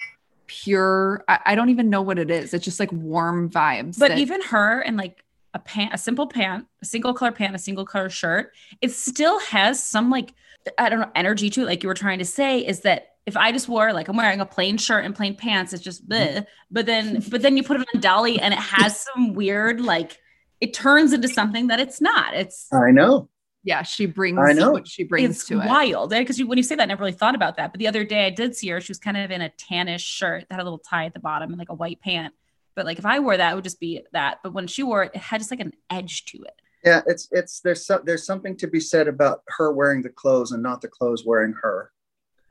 pure 0.48 1.24
I, 1.28 1.40
I 1.48 1.56
don't 1.56 1.70
even 1.70 1.90
know 1.90 2.02
what 2.02 2.18
it 2.18 2.32
is. 2.32 2.54
It's 2.54 2.66
just 2.66 2.80
like 2.80 2.92
warm 2.92 3.50
vibes. 3.50 4.00
But 4.00 4.10
that- 4.10 4.18
even 4.20 4.42
her 4.44 4.80
and 4.80 4.98
like 4.98 5.24
a 5.54 5.60
pant, 5.60 5.94
a 5.94 5.98
simple 5.98 6.28
pant, 6.28 6.66
a 6.82 6.86
single 6.86 7.14
color 7.14 7.32
pant, 7.32 7.56
a 7.56 7.60
single 7.60 7.86
color 7.86 8.10
shirt, 8.10 8.54
it 8.82 8.92
still 8.92 9.40
has 9.40 9.82
some 9.82 10.10
like 10.10 10.34
I 10.78 10.90
don't 10.90 11.00
know 11.00 11.12
energy 11.16 11.50
to 11.52 11.62
it. 11.62 11.66
Like 11.66 11.84
you 11.84 11.90
were 11.90 11.94
trying 11.94 12.20
to 12.20 12.26
say, 12.26 12.60
is 12.60 12.82
that 12.82 13.10
if 13.26 13.38
I 13.38 13.52
just 13.52 13.70
wore 13.70 13.94
like 13.94 14.08
I'm 14.08 14.18
wearing 14.18 14.42
a 14.42 14.46
plain 14.46 14.78
shirt 14.78 15.06
and 15.06 15.16
plain 15.16 15.36
pants, 15.36 15.74
it's 15.74 15.84
just 15.84 16.08
mm-hmm. 16.08 16.38
bleh. 16.38 16.46
But 16.72 16.86
then, 16.86 17.24
but 17.30 17.42
then 17.42 17.58
you 17.58 17.64
put 17.64 17.80
it 17.80 17.88
on 17.94 18.02
Dolly 18.02 18.40
and 18.40 18.54
it 18.54 18.60
has 18.60 19.00
some 19.14 19.34
weird 19.34 19.82
like 19.82 20.18
it 20.62 20.74
turns 20.74 21.14
into 21.14 21.28
something 21.28 21.68
that 21.68 21.80
it's 21.80 22.02
not. 22.02 22.34
It's 22.34 22.72
I 22.72 22.92
know. 22.92 23.30
yeah, 23.64 23.84
she 23.84 24.06
brings 24.06 24.40
I 24.40 24.54
know. 24.54 24.72
what 24.72 24.88
she 24.88 25.04
brings 25.04 25.38
it's 25.38 25.48
to 25.48 25.60
it. 25.62 25.68
wild 25.68 26.14
eh, 26.14 26.20
because 26.20 26.42
when 26.42 26.58
you 26.58 26.64
say 26.64 26.76
that, 26.76 26.84
I 26.84 26.86
never 26.86 27.02
really 27.04 27.12
thought 27.12 27.36
about 27.36 27.58
that. 27.58 27.72
But 27.72 27.80
the 27.80 27.88
other 27.88 28.04
day 28.04 28.26
I 28.26 28.30
did 28.30 28.56
see 28.56 28.70
her. 28.70 28.80
She 28.80 28.92
was 28.92 29.00
kind 29.00 29.18
of 29.18 29.30
in 29.30 29.42
a 29.42 29.50
tannish 29.50 30.00
shirt 30.00 30.46
that 30.50 30.56
had 30.56 30.62
a 30.62 30.64
little 30.64 30.80
tie 30.80 31.06
at 31.06 31.14
the 31.14 31.20
bottom 31.20 31.50
and 31.50 31.60
like 31.60 31.70
a 31.70 31.76
white 31.76 32.02
pant. 32.02 32.34
But 32.76 32.86
like 32.86 33.00
if 33.00 33.06
I 33.06 33.20
wore 33.20 33.38
that, 33.38 33.52
it 33.52 33.56
would 33.56 33.64
just 33.64 33.80
be 33.80 34.02
that. 34.14 34.40
But 34.44 34.54
when 34.54 34.68
she 34.68 34.84
wore 34.84 35.04
it, 35.04 35.12
it 35.14 35.22
had 35.22 35.40
just 35.40 35.52
like 35.52 35.60
an 35.60 35.74
edge 35.90 36.26
to 36.26 36.40
it. 36.44 36.56
Yeah, 36.84 37.02
it's 37.08 37.28
it's 37.32 37.62
there's 37.62 37.86
so, 37.86 38.02
there's 38.04 38.26
something 38.26 38.58
to 38.58 38.68
be 38.68 38.80
said 38.80 39.08
about 39.08 39.42
her 39.48 39.72
wearing 39.72 40.02
the 40.02 40.10
clothes 40.10 40.52
and 40.52 40.62
not 40.62 40.82
the 40.82 40.88
clothes 40.90 41.24
wearing 41.26 41.54
her. 41.62 41.92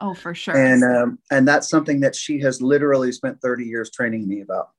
Oh, 0.01 0.15
for 0.15 0.35
sure. 0.35 0.57
and 0.57 0.83
um, 0.83 1.19
and 1.31 1.47
that's 1.47 1.69
something 1.69 2.01
that 2.01 2.17
she 2.17 2.41
has 2.41 2.61
literally 2.61 3.13
spent 3.13 3.41
30 3.41 3.65
years 3.65 3.91
training 3.91 4.27
me 4.27 4.41
about 4.41 4.71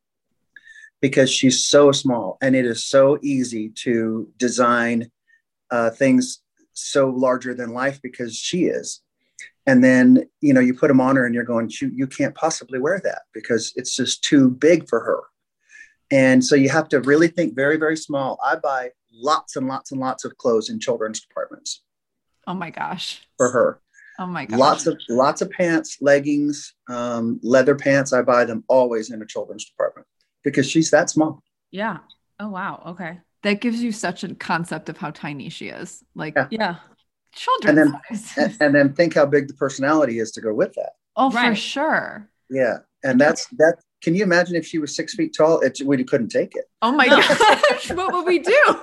because 1.02 1.32
she's 1.32 1.66
so 1.66 1.92
small 1.92 2.38
and 2.42 2.56
it 2.56 2.66
is 2.66 2.86
so 2.86 3.18
easy 3.22 3.70
to 3.70 4.30
design 4.38 5.10
uh, 5.72 5.92
things 5.92 6.42
so 6.74 7.10
larger 7.10 7.54
than 7.54 7.74
life 7.74 8.02
because 8.02 8.36
she 8.36 8.66
is 8.66 9.02
and 9.66 9.84
then 9.84 10.28
you 10.42 10.54
know 10.54 10.60
you 10.60 10.74
put 10.74 10.88
them 10.88 11.02
on 11.02 11.16
her 11.16 11.26
and 11.26 11.34
you're 11.36 11.44
going 11.44 11.70
you, 11.82 11.90
you 11.94 12.08
can't 12.08 12.36
possibly 12.36 12.80
wear 12.80 13.00
that 13.04 13.24
because 13.34 13.74
it's 13.76 13.96
just 13.96 14.24
too 14.24 14.50
big 14.50 14.88
for 14.90 15.00
her 15.00 15.22
and 16.12 16.44
so 16.44 16.56
you 16.56 16.70
have 16.70 16.88
to 16.90 17.00
really 17.02 17.28
think 17.28 17.56
very 17.56 17.78
very 17.78 17.98
small 17.98 18.40
i 18.44 18.56
buy 18.56 18.90
lots 19.12 19.56
and 19.56 19.68
lots 19.68 19.92
and 19.92 20.00
lots 20.02 20.26
of 20.26 20.36
clothes 20.38 20.70
in 20.70 20.80
children's 20.80 21.22
departments 21.22 21.84
oh 22.48 22.54
my 22.54 22.70
gosh. 22.70 23.26
for 23.38 23.50
her 23.52 23.80
Oh 24.20 24.28
my 24.28 24.46
gosh. 24.46 24.60
lots 24.60 24.86
of 24.88 25.00
lots 25.10 25.42
of 25.42 25.50
pants 25.50 25.98
leggings 26.00 26.76
um, 26.88 27.40
leather 27.42 27.74
pants 27.76 28.14
i 28.14 28.22
buy 28.22 28.46
them 28.46 28.64
always 28.68 29.10
in 29.10 29.22
a 29.22 29.26
children's 29.26 29.66
department 29.66 30.06
because 30.44 30.70
she's 30.70 30.92
that 30.92 31.10
small 31.10 31.42
Yeah. 31.72 31.98
Oh 32.40 32.50
wow. 32.50 32.84
Okay. 32.88 33.20
that 33.42 33.60
gives 33.62 33.82
you 33.82 33.92
such 33.92 34.24
a 34.24 34.36
concept 34.36 34.90
of 34.90 34.98
how 34.98 35.10
tiny 35.12 35.50
she 35.50 35.68
is. 35.70 36.04
Like 36.16 36.36
Yeah. 36.36 36.48
Yeah. 36.52 36.76
children's 37.34 37.80
And 38.10 38.20
size. 38.20 38.38
and, 38.38 38.58
and 38.62 38.76
then 38.76 38.94
think 38.94 39.16
how 39.16 39.26
big 39.26 39.48
the 39.48 39.54
personality 39.56 40.20
is 40.20 40.32
to 40.34 40.42
go 40.42 40.54
with 40.54 40.74
that 40.76 40.92
oh, 41.16 41.32
for 41.32 41.56
sure. 41.56 42.30
yeah 42.52 42.78
and 43.04 43.20
that's 43.20 43.48
that 43.58 43.78
can 44.04 44.14
you 44.16 44.24
imagine 44.24 44.56
if 44.56 44.66
she 44.66 44.80
was 44.80 44.96
six 44.96 45.16
feet 45.16 45.34
tall 45.36 45.62
it, 45.62 45.80
we 45.86 46.04
couldn't 46.04 46.30
take 46.30 46.56
it 46.56 46.66
Oh 46.84 46.92
my 46.92 47.08
gosh, 47.72 47.92
what 47.92 48.14
would 48.14 48.26
we 48.26 48.40
do? 48.40 48.76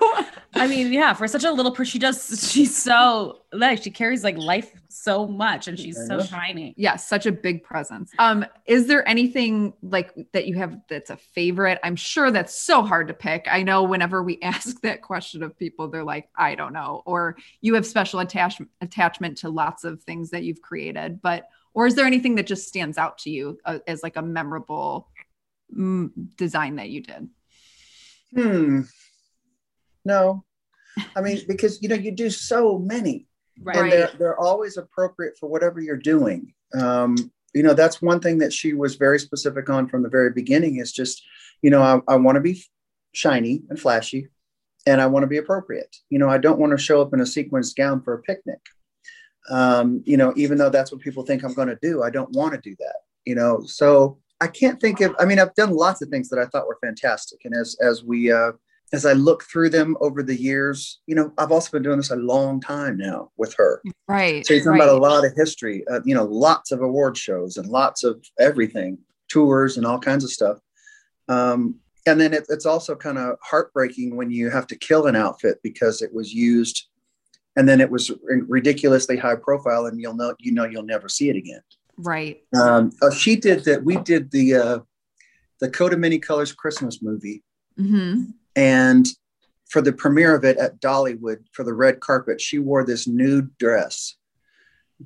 I 0.54 0.66
mean, 0.66 0.90
yeah, 0.90 1.12
for 1.12 1.28
such 1.28 1.44
a 1.44 1.52
little 1.52 1.70
person, 1.70 1.90
she 1.90 1.98
does, 1.98 2.50
she's 2.50 2.74
so, 2.74 3.42
like, 3.52 3.82
she 3.82 3.90
carries 3.90 4.24
like 4.24 4.38
life 4.38 4.72
so 4.88 5.26
much 5.26 5.68
and 5.68 5.78
she's 5.78 5.98
so 6.06 6.16
know. 6.16 6.24
tiny. 6.24 6.72
yeah, 6.78 6.96
such 6.96 7.26
a 7.26 7.32
big 7.32 7.62
presence. 7.62 8.10
Um, 8.18 8.46
is 8.64 8.86
there 8.86 9.06
anything 9.06 9.74
like 9.82 10.14
that 10.32 10.46
you 10.46 10.56
have 10.56 10.80
that's 10.88 11.10
a 11.10 11.18
favorite? 11.18 11.78
I'm 11.84 11.94
sure 11.94 12.30
that's 12.30 12.54
so 12.54 12.82
hard 12.82 13.08
to 13.08 13.14
pick. 13.14 13.46
I 13.50 13.62
know 13.62 13.82
whenever 13.82 14.22
we 14.22 14.38
ask 14.42 14.80
that 14.80 15.02
question 15.02 15.42
of 15.42 15.58
people, 15.58 15.88
they're 15.88 16.02
like, 16.02 16.30
I 16.34 16.54
don't 16.54 16.72
know, 16.72 17.02
or 17.04 17.36
you 17.60 17.74
have 17.74 17.84
special 17.84 18.20
attachment 18.20 18.70
attachment 18.80 19.36
to 19.38 19.50
lots 19.50 19.84
of 19.84 20.02
things 20.04 20.30
that 20.30 20.42
you've 20.42 20.62
created, 20.62 21.20
but 21.20 21.48
or 21.74 21.86
is 21.86 21.94
there 21.94 22.06
anything 22.06 22.34
that 22.36 22.46
just 22.46 22.68
stands 22.68 22.98
out 22.98 23.18
to 23.18 23.30
you 23.30 23.58
uh, 23.64 23.78
as 23.86 24.02
like 24.02 24.16
a 24.16 24.22
memorable 24.22 25.08
mm, 25.74 26.10
design 26.36 26.76
that 26.76 26.90
you 26.90 27.02
did? 27.02 27.28
hmm. 28.34 28.80
No. 30.04 30.44
I 31.14 31.20
mean 31.20 31.40
because 31.46 31.82
you 31.82 31.88
know 31.88 31.94
you 31.94 32.10
do 32.10 32.30
so 32.30 32.78
many. 32.78 33.26
Right. 33.62 33.76
and 33.76 33.92
they're, 33.92 34.10
they're 34.18 34.40
always 34.40 34.78
appropriate 34.78 35.36
for 35.38 35.48
whatever 35.48 35.80
you're 35.80 35.96
doing. 35.96 36.54
Um, 36.74 37.16
you 37.54 37.62
know 37.62 37.74
that's 37.74 38.00
one 38.00 38.20
thing 38.20 38.38
that 38.38 38.52
she 38.52 38.72
was 38.72 38.96
very 38.96 39.18
specific 39.18 39.68
on 39.68 39.88
from 39.88 40.02
the 40.02 40.08
very 40.08 40.30
beginning 40.30 40.76
is 40.76 40.92
just 40.92 41.22
you 41.62 41.70
know 41.70 41.82
i, 41.82 42.12
I 42.12 42.16
want 42.16 42.36
to 42.36 42.40
be 42.40 42.62
shiny 43.12 43.62
and 43.68 43.78
flashy 43.78 44.28
and 44.86 45.00
i 45.00 45.06
want 45.06 45.24
to 45.24 45.28
be 45.28 45.38
appropriate. 45.38 45.96
You 46.08 46.18
know 46.18 46.28
i 46.28 46.38
don't 46.38 46.58
want 46.58 46.72
to 46.72 46.82
show 46.82 47.00
up 47.00 47.12
in 47.12 47.20
a 47.20 47.24
sequenced 47.24 47.76
gown 47.76 48.02
for 48.02 48.14
a 48.14 48.22
picnic 48.22 48.60
um, 49.48 50.02
you 50.04 50.16
know 50.16 50.32
even 50.36 50.58
though 50.58 50.70
that's 50.70 50.92
what 50.92 51.00
people 51.00 51.24
think 51.24 51.42
i'm 51.42 51.54
going 51.54 51.68
to 51.68 51.78
do 51.80 52.02
i 52.02 52.10
don't 52.10 52.30
want 52.32 52.52
to 52.52 52.60
do 52.60 52.76
that 52.78 52.96
you 53.24 53.34
know 53.34 53.62
so 53.64 54.18
i 54.40 54.46
can't 54.46 54.80
think 54.80 55.00
of 55.00 55.14
i 55.18 55.24
mean 55.24 55.38
i've 55.38 55.54
done 55.54 55.70
lots 55.70 56.02
of 56.02 56.08
things 56.08 56.28
that 56.28 56.38
i 56.38 56.44
thought 56.46 56.66
were 56.66 56.78
fantastic 56.82 57.40
and 57.44 57.54
as 57.54 57.76
as 57.80 58.04
we 58.04 58.30
uh, 58.30 58.52
as 58.92 59.06
I 59.06 59.12
look 59.12 59.44
through 59.44 59.70
them 59.70 59.96
over 60.00 60.22
the 60.22 60.34
years, 60.34 61.00
you 61.06 61.14
know, 61.14 61.32
I've 61.38 61.52
also 61.52 61.70
been 61.70 61.82
doing 61.82 61.98
this 61.98 62.10
a 62.10 62.16
long 62.16 62.60
time 62.60 62.96
now 62.96 63.30
with 63.36 63.54
her. 63.54 63.82
Right. 64.08 64.44
So 64.44 64.54
you're 64.54 64.64
talking 64.64 64.80
right. 64.80 64.84
about 64.84 64.96
a 64.96 65.00
lot 65.00 65.24
of 65.24 65.32
history, 65.36 65.84
uh, 65.88 66.00
you 66.04 66.14
know, 66.14 66.24
lots 66.24 66.72
of 66.72 66.82
award 66.82 67.16
shows 67.16 67.56
and 67.56 67.68
lots 67.68 68.02
of 68.02 68.24
everything, 68.38 68.98
tours 69.28 69.76
and 69.76 69.86
all 69.86 70.00
kinds 70.00 70.24
of 70.24 70.30
stuff. 70.30 70.58
Um, 71.28 71.76
and 72.06 72.20
then 72.20 72.34
it, 72.34 72.46
it's 72.48 72.66
also 72.66 72.96
kind 72.96 73.18
of 73.18 73.36
heartbreaking 73.42 74.16
when 74.16 74.30
you 74.30 74.50
have 74.50 74.66
to 74.68 74.76
kill 74.76 75.06
an 75.06 75.14
outfit 75.14 75.58
because 75.62 76.02
it 76.02 76.12
was 76.12 76.32
used, 76.34 76.88
and 77.56 77.68
then 77.68 77.80
it 77.80 77.90
was 77.90 78.10
ridiculously 78.24 79.16
high 79.16 79.36
profile, 79.36 79.86
and 79.86 80.00
you'll 80.00 80.14
know, 80.14 80.34
you 80.38 80.52
know, 80.52 80.64
you'll 80.64 80.82
never 80.82 81.08
see 81.08 81.30
it 81.30 81.36
again. 81.36 81.60
right. 81.98 82.42
Um, 82.54 82.92
oh, 83.02 83.10
she 83.10 83.36
did 83.36 83.64
that. 83.64 83.84
We 83.84 83.96
did 83.98 84.30
the 84.30 84.54
uh, 84.54 84.78
the 85.60 85.70
Coat 85.70 85.92
of 85.92 85.98
Many 85.98 86.18
Colors 86.18 86.52
Christmas 86.52 87.02
movie, 87.02 87.42
hmm 87.76 88.24
and 88.56 89.06
for 89.70 89.80
the 89.80 89.92
premiere 89.92 90.34
of 90.34 90.44
it 90.44 90.58
at 90.58 90.80
Dollywood 90.80 91.44
for 91.52 91.64
the 91.64 91.72
red 91.72 92.00
carpet, 92.00 92.40
she 92.40 92.58
wore 92.58 92.84
this 92.84 93.06
nude 93.06 93.56
dress 93.58 94.16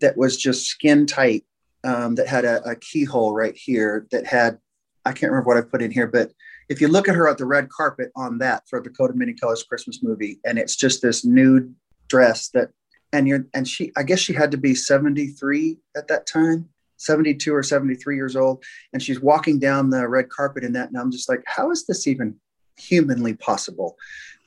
that 0.01 0.17
was 0.17 0.39
just 0.39 0.67
skin 0.67 1.07
tight, 1.07 1.45
um, 1.85 2.15
that 2.15 2.27
had 2.27 2.45
a, 2.45 2.67
a 2.69 2.75
keyhole 2.75 3.35
right 3.35 3.55
here 3.55 4.07
that 4.11 4.27
had, 4.27 4.59
I 5.05 5.13
can't 5.13 5.31
remember 5.31 5.49
what 5.49 5.59
I 5.59 5.61
put 5.61 5.83
in 5.83 5.91
here, 5.91 6.07
but 6.07 6.33
if 6.71 6.81
you 6.81 6.89
look 6.89 7.09
at 7.09 7.15
her 7.15 7.29
at 7.29 7.37
the 7.37 7.45
red 7.45 7.69
carpet 7.69 8.11
on 8.17 8.39
that 8.39 8.63
for 8.69 8.81
the 8.81 8.89
Coat 8.89 9.11
of 9.11 9.17
Many 9.17 9.35
Colors 9.35 9.63
Christmas 9.63 10.03
movie, 10.03 10.41
and 10.47 10.59
it's 10.59 10.77
just 10.77 11.03
this 11.03 11.27
nude 11.27 11.75
dress 12.09 12.49
that, 12.51 12.71
and 13.13 13.29
you're, 13.29 13.47
and 13.55 13.67
she, 13.69 13.93
I 13.97 14.03
guess 14.03 14.19
she 14.19 14.33
had 14.33 14.51
to 14.53 14.57
be 14.57 14.75
73 14.75 15.79
at 15.97 16.09
that 16.09 16.27
time. 16.27 16.69
72 16.99 17.53
or 17.53 17.63
73 17.63 18.17
years 18.17 18.37
old 18.37 18.65
and 18.93 19.03
she's 19.03 19.21
walking 19.21 19.59
down 19.59 19.91
the 19.91 20.07
red 20.09 20.31
carpet 20.31 20.65
in 20.65 20.73
that 20.73 20.89
and 20.89 20.97
i'm 20.97 21.11
just 21.11 21.29
like 21.29 21.43
how 21.45 21.71
is 21.71 21.87
this 21.87 22.07
even 22.07 22.37
humanly 22.77 23.35
possible 23.35 23.97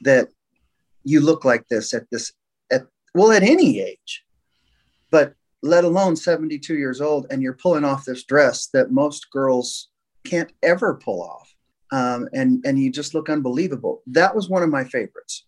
that 0.01 0.29
you 1.03 1.21
look 1.21 1.45
like 1.45 1.67
this 1.67 1.93
at 1.93 2.03
this 2.11 2.33
at 2.71 2.83
well 3.13 3.31
at 3.31 3.43
any 3.43 3.79
age 3.79 4.23
but 5.11 5.33
let 5.63 5.83
alone 5.83 6.15
72 6.15 6.75
years 6.75 7.01
old 7.01 7.27
and 7.29 7.41
you're 7.41 7.53
pulling 7.53 7.83
off 7.83 8.05
this 8.05 8.23
dress 8.23 8.67
that 8.73 8.91
most 8.91 9.29
girls 9.31 9.89
can't 10.23 10.51
ever 10.63 10.95
pull 10.95 11.21
off 11.21 11.53
um, 11.91 12.27
and 12.33 12.63
and 12.65 12.77
you 12.77 12.91
just 12.91 13.13
look 13.13 13.29
unbelievable 13.29 14.01
that 14.07 14.35
was 14.35 14.49
one 14.49 14.63
of 14.63 14.69
my 14.69 14.83
favorites 14.83 15.45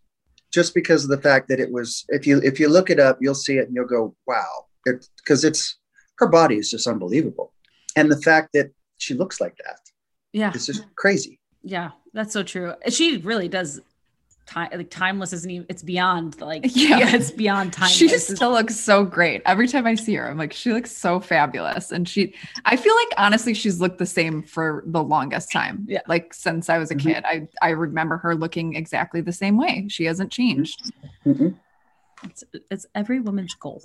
just 0.51 0.73
because 0.73 1.03
of 1.03 1.09
the 1.09 1.21
fact 1.21 1.47
that 1.49 1.59
it 1.59 1.71
was 1.71 2.05
if 2.09 2.25
you 2.27 2.39
if 2.43 2.59
you 2.59 2.67
look 2.69 2.89
it 2.89 2.99
up 2.99 3.17
you'll 3.21 3.35
see 3.35 3.57
it 3.57 3.67
and 3.67 3.75
you'll 3.75 3.85
go 3.85 4.15
wow 4.27 4.65
because 4.85 5.43
it's 5.43 5.77
her 6.17 6.27
body 6.27 6.55
is 6.57 6.69
just 6.69 6.87
unbelievable 6.87 7.53
and 7.95 8.11
the 8.11 8.21
fact 8.21 8.49
that 8.53 8.71
she 8.97 9.13
looks 9.13 9.39
like 9.39 9.55
that 9.65 9.79
Yeah. 10.33 10.51
it's 10.53 10.65
just 10.65 10.83
crazy 10.95 11.39
Yeah. 11.63 11.91
That's 12.13 12.33
so 12.33 12.41
true. 12.41 12.73
She 12.87 13.17
really 13.17 13.47
does. 13.47 13.79
Time 14.49 14.69
like 14.73 14.89
timeless 14.89 15.31
isn't 15.31 15.51
even. 15.51 15.65
It's 15.69 15.83
beyond 15.83 16.41
like 16.41 16.63
Yeah. 16.75 16.97
yeah. 16.97 17.15
It's 17.15 17.29
beyond 17.29 17.71
timeless. 17.79 17.95
She 17.95 18.07
still 18.09 18.49
looks 18.51 18.75
so 18.75 19.03
great. 19.05 19.43
Every 19.45 19.67
time 19.67 19.85
I 19.85 19.93
see 19.93 20.15
her, 20.15 20.27
I'm 20.27 20.37
like, 20.39 20.53
she 20.53 20.73
looks 20.73 20.91
so 20.91 21.19
fabulous. 21.19 21.91
And 21.91 22.09
she, 22.09 22.33
I 22.65 22.75
feel 22.75 22.95
like 22.95 23.09
honestly, 23.17 23.53
she's 23.53 23.79
looked 23.79 23.99
the 23.99 24.07
same 24.07 24.41
for 24.41 24.83
the 24.87 25.03
longest 25.03 25.51
time. 25.51 25.85
Yeah. 25.87 26.01
Like 26.07 26.33
since 26.33 26.67
I 26.67 26.79
was 26.79 26.89
a 26.89 26.95
Mhm. 26.95 26.99
kid, 27.01 27.23
I, 27.25 27.47
I 27.61 27.69
remember 27.69 28.17
her 28.17 28.33
looking 28.35 28.75
exactly 28.75 29.21
the 29.21 29.31
same 29.33 29.55
way. 29.55 29.85
She 29.87 30.05
hasn't 30.05 30.31
changed. 30.31 30.91
Mhm. 31.27 31.53
it's, 32.23 32.43
it's 32.71 32.85
every 32.95 33.19
woman's 33.19 33.53
goal. 33.53 33.83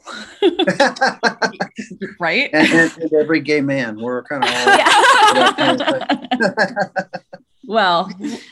Right. 2.19 2.49
and, 2.55 2.69
and, 2.73 2.99
and 3.03 3.13
every 3.13 3.41
gay 3.41 3.61
man 3.61 4.01
we're 4.01 4.23
kind 4.25 4.45
of 4.45 4.51
all 4.51 4.79
well, 7.67 8.11
it's 8.21 8.43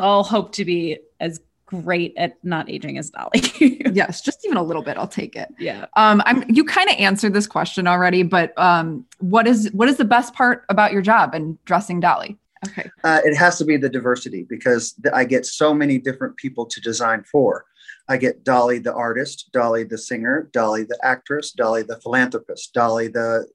all 0.00 0.24
hope 0.24 0.52
to 0.52 0.64
be 0.64 0.98
as 1.20 1.40
great 1.66 2.12
at 2.16 2.36
not 2.44 2.68
aging 2.68 2.98
as 2.98 3.10
Dolly. 3.10 3.40
yes, 3.92 4.20
just 4.20 4.44
even 4.44 4.56
a 4.56 4.62
little 4.62 4.82
bit. 4.82 4.96
I'll 4.96 5.06
take 5.06 5.36
it. 5.36 5.48
yeah. 5.58 5.86
Um, 5.94 6.20
I'm 6.26 6.44
you 6.48 6.64
kind 6.64 6.90
of 6.90 6.96
answered 6.96 7.32
this 7.32 7.46
question 7.46 7.86
already, 7.86 8.22
but 8.24 8.58
um, 8.58 9.06
what 9.18 9.46
is 9.46 9.70
what 9.72 9.88
is 9.88 9.96
the 9.96 10.04
best 10.04 10.34
part 10.34 10.64
about 10.68 10.92
your 10.92 11.02
job 11.02 11.34
and 11.34 11.62
dressing 11.64 12.00
Dolly? 12.00 12.36
Okay. 12.66 12.90
Uh, 13.04 13.20
it 13.24 13.36
has 13.36 13.56
to 13.58 13.64
be 13.64 13.76
the 13.76 13.88
diversity 13.88 14.44
because 14.48 14.92
th- 14.94 15.14
I 15.14 15.24
get 15.24 15.46
so 15.46 15.72
many 15.72 15.98
different 15.98 16.36
people 16.36 16.66
to 16.66 16.80
design 16.80 17.24
for. 17.24 17.64
I 18.08 18.16
get 18.16 18.44
Dolly 18.44 18.80
the 18.80 18.92
artist, 18.92 19.50
Dolly 19.52 19.84
the 19.84 19.96
singer, 19.96 20.50
Dolly 20.52 20.84
the 20.84 20.98
actress, 21.02 21.52
Dolly 21.52 21.82
the 21.84 22.00
philanthropist, 22.00 22.74
Dolly 22.74 23.08
the, 23.08 23.46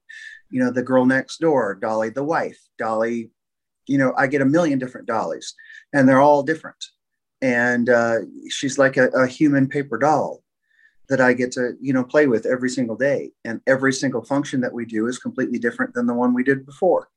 you 0.49 0.63
know, 0.63 0.71
the 0.71 0.81
girl 0.81 1.05
next 1.05 1.39
door, 1.39 1.75
Dolly 1.75 2.10
the 2.10 2.23
wife, 2.23 2.58
Dolly, 2.79 3.29
you 3.88 3.98
know, 3.98 4.13
I 4.17 4.28
get 4.28 4.41
a 4.41 4.45
million 4.45 4.80
different 4.80 5.08
Dollies, 5.08 5.54
and 5.93 6.08
they're 6.08 6.21
all 6.21 6.43
different. 6.43 6.84
And 7.41 7.89
uh, 7.89 8.19
she's 8.50 8.78
like 8.78 8.98
a, 8.98 9.08
a 9.10 9.28
human 9.28 9.67
paper 9.67 9.98
doll 9.98 10.43
that 11.10 11.21
I 11.21 11.34
get 11.34 11.52
to, 11.54 11.76
you 11.80 11.93
know, 11.93 12.04
play 12.04 12.28
with 12.28 12.45
every 12.45 12.69
single 12.69 12.95
day. 12.95 13.32
And 13.43 13.62
every 13.67 13.93
single 13.93 14.24
function 14.24 14.62
that 14.62 14.74
we 14.74 14.86
do 14.86 15.08
is 15.08 15.19
completely 15.19 15.60
different 15.60 15.93
than 15.93 16.08
the 16.08 16.13
one 16.13 16.34
we 16.34 16.43
did 16.43 16.65
before. 16.65 17.10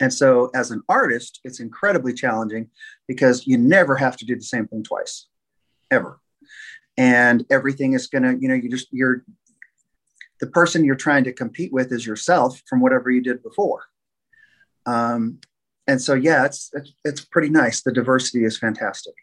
And 0.00 0.12
so, 0.12 0.50
as 0.54 0.70
an 0.70 0.82
artist, 0.88 1.40
it's 1.44 1.60
incredibly 1.60 2.14
challenging 2.14 2.70
because 3.06 3.46
you 3.46 3.58
never 3.58 3.96
have 3.96 4.16
to 4.16 4.24
do 4.24 4.34
the 4.34 4.42
same 4.42 4.66
thing 4.66 4.82
twice, 4.82 5.26
ever. 5.90 6.18
And 6.96 7.44
everything 7.50 7.92
is 7.92 8.08
to, 8.08 8.36
you 8.40 8.48
know, 8.48 8.54
you 8.54 8.70
just, 8.70 8.88
you're, 8.92 9.24
the 10.40 10.46
person 10.46 10.84
you're 10.84 10.96
trying 10.96 11.24
to 11.24 11.32
compete 11.32 11.72
with 11.72 11.92
is 11.92 12.06
yourself 12.06 12.62
from 12.66 12.80
whatever 12.80 13.10
you 13.10 13.20
did 13.20 13.42
before. 13.42 13.84
Um, 14.86 15.38
and 15.90 16.00
so, 16.00 16.14
yeah, 16.14 16.44
it's, 16.44 16.70
it's, 16.72 16.92
it's 17.04 17.24
pretty 17.24 17.48
nice. 17.48 17.82
The 17.82 17.92
diversity 17.92 18.44
is 18.44 18.58
fantastic. 18.58 19.14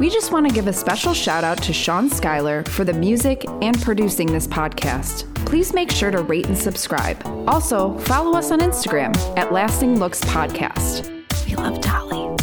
We 0.00 0.08
just 0.08 0.32
want 0.32 0.48
to 0.48 0.54
give 0.54 0.66
a 0.66 0.72
special 0.72 1.12
shout 1.12 1.44
out 1.44 1.62
to 1.62 1.74
Sean 1.74 2.08
Schuyler 2.08 2.64
for 2.64 2.84
the 2.84 2.94
music 2.94 3.44
and 3.60 3.78
producing 3.82 4.32
this 4.32 4.46
podcast. 4.46 5.26
Please 5.44 5.74
make 5.74 5.90
sure 5.90 6.10
to 6.10 6.22
rate 6.22 6.46
and 6.46 6.56
subscribe. 6.56 7.22
Also, 7.46 7.98
follow 7.98 8.38
us 8.38 8.50
on 8.50 8.60
Instagram 8.60 9.14
at 9.36 9.52
Lasting 9.52 9.98
Looks 9.98 10.22
Podcast. 10.22 11.06
We 11.46 11.54
love 11.54 11.82
Dolly. 11.82 12.34